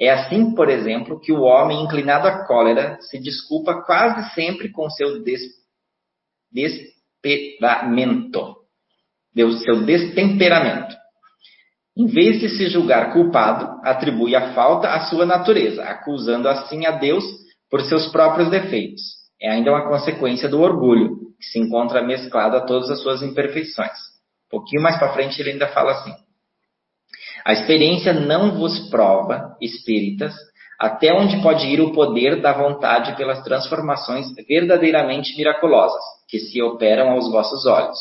É 0.00 0.08
assim, 0.08 0.54
por 0.54 0.70
exemplo, 0.70 1.20
que 1.20 1.32
o 1.32 1.42
homem 1.42 1.82
inclinado 1.82 2.26
à 2.26 2.46
cólera 2.46 2.96
se 3.02 3.18
desculpa 3.18 3.82
quase 3.82 4.32
sempre 4.32 4.72
com 4.72 4.88
seu 4.88 5.22
des... 5.22 5.42
desperamento 6.50 8.56
seu 9.64 9.84
destemperamento. 9.84 10.96
Em 11.94 12.06
vez 12.06 12.40
de 12.40 12.48
se 12.48 12.70
julgar 12.70 13.12
culpado, 13.12 13.82
atribui 13.84 14.34
a 14.34 14.54
falta 14.54 14.88
à 14.88 15.00
sua 15.10 15.26
natureza, 15.26 15.84
acusando 15.84 16.48
assim 16.48 16.86
a 16.86 16.92
Deus 16.92 17.44
por 17.70 17.82
seus 17.82 18.08
próprios 18.08 18.50
defeitos. 18.50 19.02
É 19.40 19.50
ainda 19.50 19.70
uma 19.70 19.88
consequência 19.88 20.48
do 20.48 20.60
orgulho, 20.60 21.16
que 21.38 21.46
se 21.46 21.58
encontra 21.58 22.02
mesclado 22.02 22.56
a 22.56 22.60
todas 22.60 22.90
as 22.90 23.00
suas 23.00 23.22
imperfeições. 23.22 23.98
Um 24.46 24.50
pouquinho 24.50 24.82
mais 24.82 24.98
para 24.98 25.12
frente 25.12 25.40
ele 25.40 25.52
ainda 25.52 25.68
fala 25.68 25.92
assim: 25.92 26.12
A 27.44 27.52
experiência 27.52 28.12
não 28.12 28.56
vos 28.56 28.88
prova, 28.88 29.56
espíritas, 29.60 30.34
até 30.78 31.12
onde 31.12 31.42
pode 31.42 31.66
ir 31.66 31.80
o 31.80 31.92
poder 31.92 32.40
da 32.40 32.52
vontade 32.52 33.16
pelas 33.16 33.42
transformações 33.42 34.26
verdadeiramente 34.48 35.36
miraculosas 35.36 36.02
que 36.28 36.38
se 36.38 36.60
operam 36.62 37.10
aos 37.10 37.30
vossos 37.30 37.66
olhos. 37.66 37.98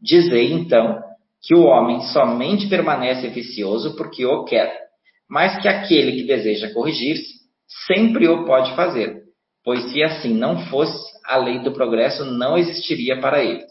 Dizei, 0.00 0.52
então, 0.52 1.00
que 1.40 1.54
o 1.54 1.64
homem 1.64 2.00
somente 2.12 2.68
permanece 2.68 3.28
vicioso 3.28 3.96
porque 3.96 4.24
o 4.24 4.44
quer, 4.44 4.80
mas 5.28 5.60
que 5.60 5.68
aquele 5.68 6.12
que 6.12 6.24
deseja 6.24 6.72
corrigir-se 6.72 7.41
sempre 7.86 8.28
o 8.28 8.44
pode 8.44 8.74
fazer, 8.74 9.22
pois 9.64 9.92
se 9.92 10.02
assim 10.02 10.34
não 10.34 10.66
fosse, 10.66 10.98
a 11.24 11.36
lei 11.36 11.60
do 11.60 11.72
progresso 11.72 12.24
não 12.24 12.56
existiria 12.56 13.20
para 13.20 13.42
ele. 13.42 13.64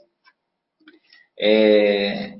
É, 1.39 2.35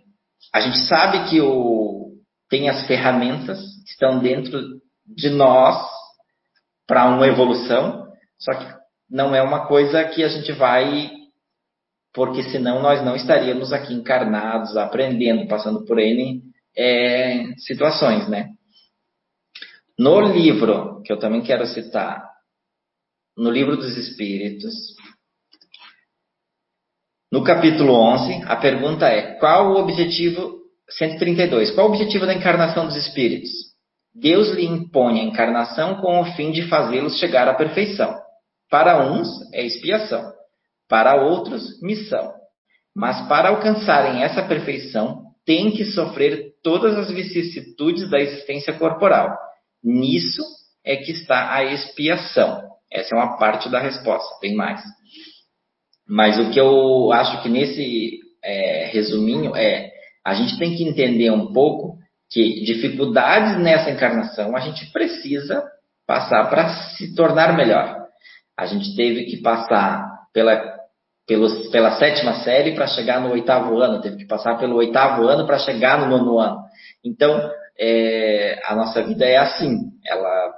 a 0.54 0.62
gente 0.62 0.80
sabe 0.88 1.30
que 1.30 1.42
o, 1.42 2.14
tem 2.50 2.70
as 2.70 2.86
ferramentas 2.88 3.60
que 3.86 3.92
estão 3.92 4.20
dentro 4.20 4.62
de 5.06 5.30
nós 5.30 5.90
para 6.88 7.08
uma 7.08 7.28
evolução, 7.28 8.08
só 8.40 8.54
que 8.54 8.66
não 9.10 9.36
é 9.36 9.42
uma 9.42 9.68
coisa 9.68 10.04
que 10.06 10.24
a 10.24 10.28
gente 10.28 10.52
vai 10.52 11.12
porque 12.14 12.44
senão 12.44 12.82
nós 12.82 13.04
não 13.04 13.16
estaríamos 13.16 13.72
aqui 13.72 13.94
encarnados, 13.94 14.76
aprendendo, 14.76 15.48
passando 15.48 15.86
por 15.86 15.98
N 15.98 16.42
é, 16.78 17.54
situações, 17.58 18.28
né? 18.28 18.50
No 20.02 20.20
livro, 20.20 21.04
que 21.04 21.14
eu 21.14 21.20
também 21.20 21.44
quero 21.44 21.64
citar, 21.68 22.28
no 23.38 23.52
livro 23.52 23.78
dos 23.78 23.96
Espíritos, 23.96 24.74
no 27.32 27.44
capítulo 27.44 27.94
11, 27.94 28.42
a 28.46 28.56
pergunta 28.56 29.08
é: 29.08 29.36
qual 29.36 29.74
o 29.74 29.78
objetivo 29.78 30.58
132? 30.90 31.76
Qual 31.76 31.86
o 31.86 31.90
objetivo 31.92 32.26
da 32.26 32.34
encarnação 32.34 32.88
dos 32.88 32.96
espíritos? 32.96 33.52
Deus 34.12 34.50
lhe 34.50 34.66
impõe 34.66 35.20
a 35.20 35.24
encarnação 35.24 36.02
com 36.02 36.20
o 36.20 36.26
fim 36.34 36.52
de 36.52 36.68
fazê-los 36.68 37.20
chegar 37.20 37.48
à 37.48 37.54
perfeição. 37.54 38.20
Para 38.72 39.08
uns 39.08 39.28
é 39.54 39.64
expiação, 39.64 40.34
para 40.90 41.22
outros, 41.22 41.80
missão. 41.80 42.34
Mas 42.96 43.28
para 43.28 43.50
alcançarem 43.50 44.24
essa 44.24 44.42
perfeição, 44.42 45.26
têm 45.46 45.70
que 45.70 45.86
sofrer 45.86 46.54
todas 46.64 46.98
as 46.98 47.12
vicissitudes 47.12 48.10
da 48.10 48.20
existência 48.20 48.74
corporal. 48.74 49.51
Nisso 49.84 50.44
é 50.86 50.96
que 50.96 51.12
está 51.12 51.54
a 51.54 51.64
expiação. 51.64 52.70
Essa 52.92 53.16
é 53.16 53.18
uma 53.18 53.38
parte 53.38 53.70
da 53.70 53.80
resposta, 53.80 54.40
tem 54.40 54.56
mais. 54.56 54.82
Mas 56.08 56.38
o 56.40 56.50
que 56.52 56.60
eu 56.60 57.12
acho 57.14 57.42
que 57.42 57.50
nesse 57.50 58.20
é, 58.44 58.90
resuminho 58.92 59.56
é 59.56 59.90
a 60.26 60.34
gente 60.34 60.58
tem 60.60 60.76
que 60.76 60.84
entender 60.84 61.32
um 61.32 61.52
pouco 61.52 61.98
que 62.30 62.64
dificuldades 62.64 63.58
nessa 63.58 63.90
encarnação 63.90 64.56
a 64.56 64.60
gente 64.60 64.92
precisa 64.92 65.64
passar 66.06 66.50
para 66.50 66.70
se 66.96 67.16
tornar 67.16 67.56
melhor. 67.56 68.06
A 68.58 68.66
gente 68.66 68.96
teve 68.96 69.26
que 69.26 69.38
passar 69.38 70.06
pela 70.34 70.80
pelos, 71.28 71.70
pela 71.70 71.98
sétima 71.98 72.44
série 72.44 72.76
para 72.76 72.88
chegar 72.88 73.22
no 73.22 73.32
oitavo 73.32 73.80
ano, 73.80 74.02
teve 74.02 74.18
que 74.18 74.28
passar 74.28 74.58
pelo 74.58 74.76
oitavo 74.76 75.28
ano 75.28 75.46
para 75.46 75.60
chegar 75.60 76.00
no 76.00 76.08
nono 76.08 76.40
ano. 76.40 76.58
Então, 77.06 77.50
é, 77.80 78.60
a 78.66 78.76
nossa 78.76 79.02
vida 79.04 79.26
é 79.26 79.38
assim, 79.38 79.78
ela, 80.06 80.54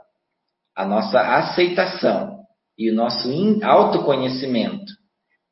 a 0.76 0.86
nossa 0.86 1.19
aceitação 1.19 2.43
e 2.78 2.89
o 2.91 2.95
nosso 2.95 3.30
autoconhecimento 3.63 4.91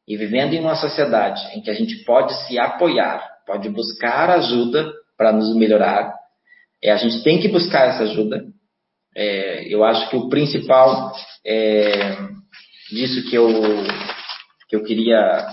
e 0.07 0.17
vivendo 0.17 0.53
em 0.53 0.59
uma 0.59 0.75
sociedade 0.75 1.41
em 1.55 1.61
que 1.61 1.69
a 1.69 1.73
gente 1.73 2.03
pode 2.03 2.33
se 2.45 2.59
apoiar, 2.59 3.25
pode 3.45 3.69
buscar 3.69 4.29
ajuda 4.29 4.91
para 5.17 5.31
nos 5.31 5.55
melhorar, 5.55 6.13
é, 6.83 6.91
a 6.91 6.97
gente 6.97 7.23
tem 7.23 7.39
que 7.39 7.47
buscar 7.47 7.87
essa 7.87 8.03
ajuda. 8.03 8.43
É, 9.15 9.73
eu 9.73 9.83
acho 9.83 10.09
que 10.09 10.15
o 10.15 10.29
principal 10.29 11.13
é, 11.45 12.17
disso 12.89 13.29
que 13.29 13.35
eu 13.35 13.47
que 14.67 14.75
eu 14.75 14.83
queria 14.83 15.47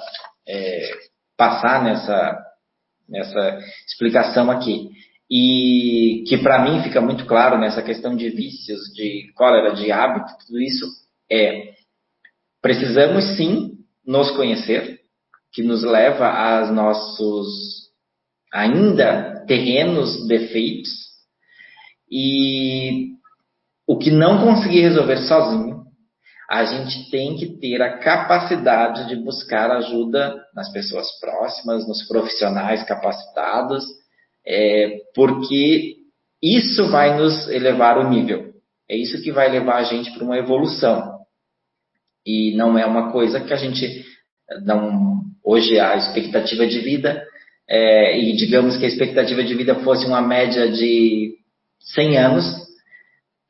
é, 0.48 0.90
passar 1.36 1.82
nessa, 1.82 2.38
nessa 3.08 3.58
explicação 3.86 4.48
aqui 4.48 4.90
e 5.30 6.24
que 6.26 6.38
para 6.38 6.64
mim 6.64 6.82
fica 6.82 7.00
muito 7.00 7.26
claro 7.26 7.58
nessa 7.58 7.82
questão 7.82 8.16
de 8.16 8.30
vícios, 8.30 8.92
de 8.94 9.30
cólera, 9.34 9.74
de 9.74 9.92
hábito, 9.92 10.32
tudo 10.46 10.60
isso 10.60 10.86
é 11.30 11.74
precisamos 12.62 13.36
sim 13.36 13.78
nos 14.06 14.30
conhecer, 14.30 15.00
que 15.52 15.62
nos 15.62 15.82
leva 15.82 16.28
aos 16.28 16.70
nossos 16.70 17.88
ainda 18.52 19.44
terrenos 19.46 20.26
defeitos. 20.26 20.90
E 22.10 23.12
o 23.86 23.98
que 23.98 24.10
não 24.10 24.44
conseguir 24.44 24.80
resolver 24.80 25.18
sozinho, 25.18 25.84
a 26.50 26.64
gente 26.64 27.10
tem 27.10 27.36
que 27.36 27.58
ter 27.58 27.82
a 27.82 27.98
capacidade 27.98 29.08
de 29.08 29.16
buscar 29.16 29.70
ajuda 29.70 30.34
nas 30.54 30.72
pessoas 30.72 31.06
próximas, 31.20 31.86
nos 31.86 32.06
profissionais 32.08 32.82
capacitados, 32.84 33.84
é, 34.46 35.00
porque 35.14 35.96
isso 36.42 36.88
vai 36.90 37.16
nos 37.16 37.48
elevar 37.48 37.98
o 37.98 38.08
nível. 38.08 38.52
É 38.88 38.96
isso 38.96 39.22
que 39.22 39.32
vai 39.32 39.50
levar 39.50 39.76
a 39.76 39.84
gente 39.84 40.10
para 40.12 40.24
uma 40.24 40.38
evolução. 40.38 41.18
E 42.24 42.54
não 42.56 42.78
é 42.78 42.86
uma 42.86 43.12
coisa 43.12 43.40
que 43.40 43.52
a 43.52 43.56
gente 43.56 44.04
não. 44.62 45.18
Hoje 45.44 45.78
a 45.78 45.96
expectativa 45.96 46.66
de 46.66 46.80
vida, 46.80 47.24
é, 47.68 48.18
e 48.18 48.36
digamos 48.36 48.76
que 48.76 48.84
a 48.84 48.88
expectativa 48.88 49.42
de 49.42 49.54
vida 49.54 49.74
fosse 49.76 50.06
uma 50.06 50.20
média 50.20 50.70
de 50.70 51.36
100 51.94 52.18
anos, 52.18 52.44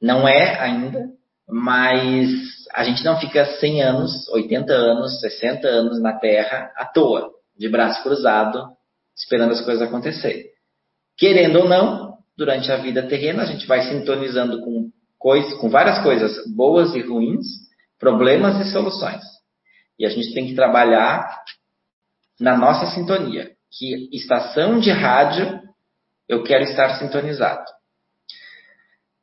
não 0.01 0.29
é 0.29 0.61
ainda, 0.61 1.11
mas 1.49 2.31
a 2.73 2.85
gente 2.85 3.05
não 3.05 3.19
fica 3.19 3.45
100 3.45 3.83
anos, 3.83 4.29
80 4.29 4.73
anos, 4.73 5.21
60 5.21 5.67
anos 5.67 6.01
na 6.01 6.13
Terra 6.13 6.73
à 6.77 6.85
toa, 6.85 7.31
de 7.59 7.69
braço 7.69 8.03
cruzado, 8.03 8.65
esperando 9.17 9.53
as 9.53 9.61
coisas 9.61 9.83
acontecerem. 9.83 10.45
Querendo 11.19 11.59
ou 11.61 11.69
não, 11.69 12.19
durante 12.37 12.71
a 12.71 12.77
vida 12.77 13.03
terrena, 13.03 13.43
a 13.43 13.47
gente 13.47 13.67
vai 13.67 13.83
sintonizando 13.83 14.61
com, 14.61 14.91
coisas, 15.19 15.55
com 15.55 15.69
várias 15.69 16.01
coisas 16.03 16.47
boas 16.55 16.95
e 16.95 17.01
ruins, 17.01 17.45
problemas 17.99 18.65
e 18.65 18.71
soluções. 18.71 19.25
E 19.99 20.07
a 20.07 20.09
gente 20.09 20.33
tem 20.33 20.47
que 20.47 20.55
trabalhar 20.55 21.29
na 22.41 22.57
nossa 22.57 22.87
sintonia. 22.95 23.51
Que 23.71 24.09
estação 24.13 24.79
de 24.79 24.91
rádio 24.93 25.61
eu 26.29 26.45
quero 26.45 26.63
estar 26.63 26.99
sintonizado. 26.99 27.65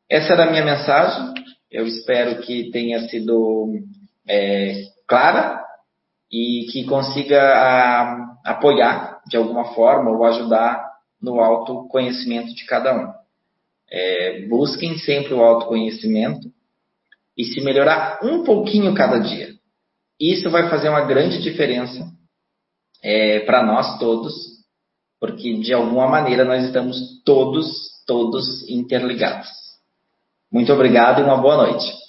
Essa 0.09 0.33
era 0.33 0.43
a 0.43 0.51
minha 0.51 0.65
mensagem. 0.65 1.33
Eu 1.71 1.87
espero 1.87 2.41
que 2.41 2.69
tenha 2.71 3.07
sido 3.07 3.73
é, 4.27 4.83
clara 5.07 5.63
e 6.31 6.67
que 6.71 6.85
consiga 6.85 7.41
a, 7.41 8.35
apoiar 8.45 9.21
de 9.27 9.37
alguma 9.37 9.73
forma 9.73 10.11
ou 10.11 10.25
ajudar 10.25 10.84
no 11.21 11.39
autoconhecimento 11.39 12.53
de 12.53 12.65
cada 12.65 12.95
um. 12.95 13.13
É, 13.89 14.47
busquem 14.47 14.97
sempre 14.97 15.33
o 15.33 15.41
autoconhecimento 15.41 16.51
e 17.37 17.43
se 17.43 17.61
melhorar 17.61 18.19
um 18.23 18.43
pouquinho 18.43 18.93
cada 18.93 19.19
dia. 19.19 19.53
Isso 20.19 20.49
vai 20.49 20.69
fazer 20.69 20.89
uma 20.89 21.05
grande 21.05 21.41
diferença 21.41 22.07
é, 23.03 23.41
para 23.41 23.63
nós 23.63 23.99
todos, 23.99 24.33
porque 25.19 25.59
de 25.59 25.73
alguma 25.73 26.07
maneira 26.07 26.45
nós 26.45 26.63
estamos 26.63 27.21
todos, 27.23 28.03
todos 28.07 28.67
interligados. 28.69 29.49
Muito 30.51 30.71
obrigado 30.71 31.19
e 31.19 31.23
uma 31.23 31.37
boa 31.37 31.57
noite. 31.57 32.04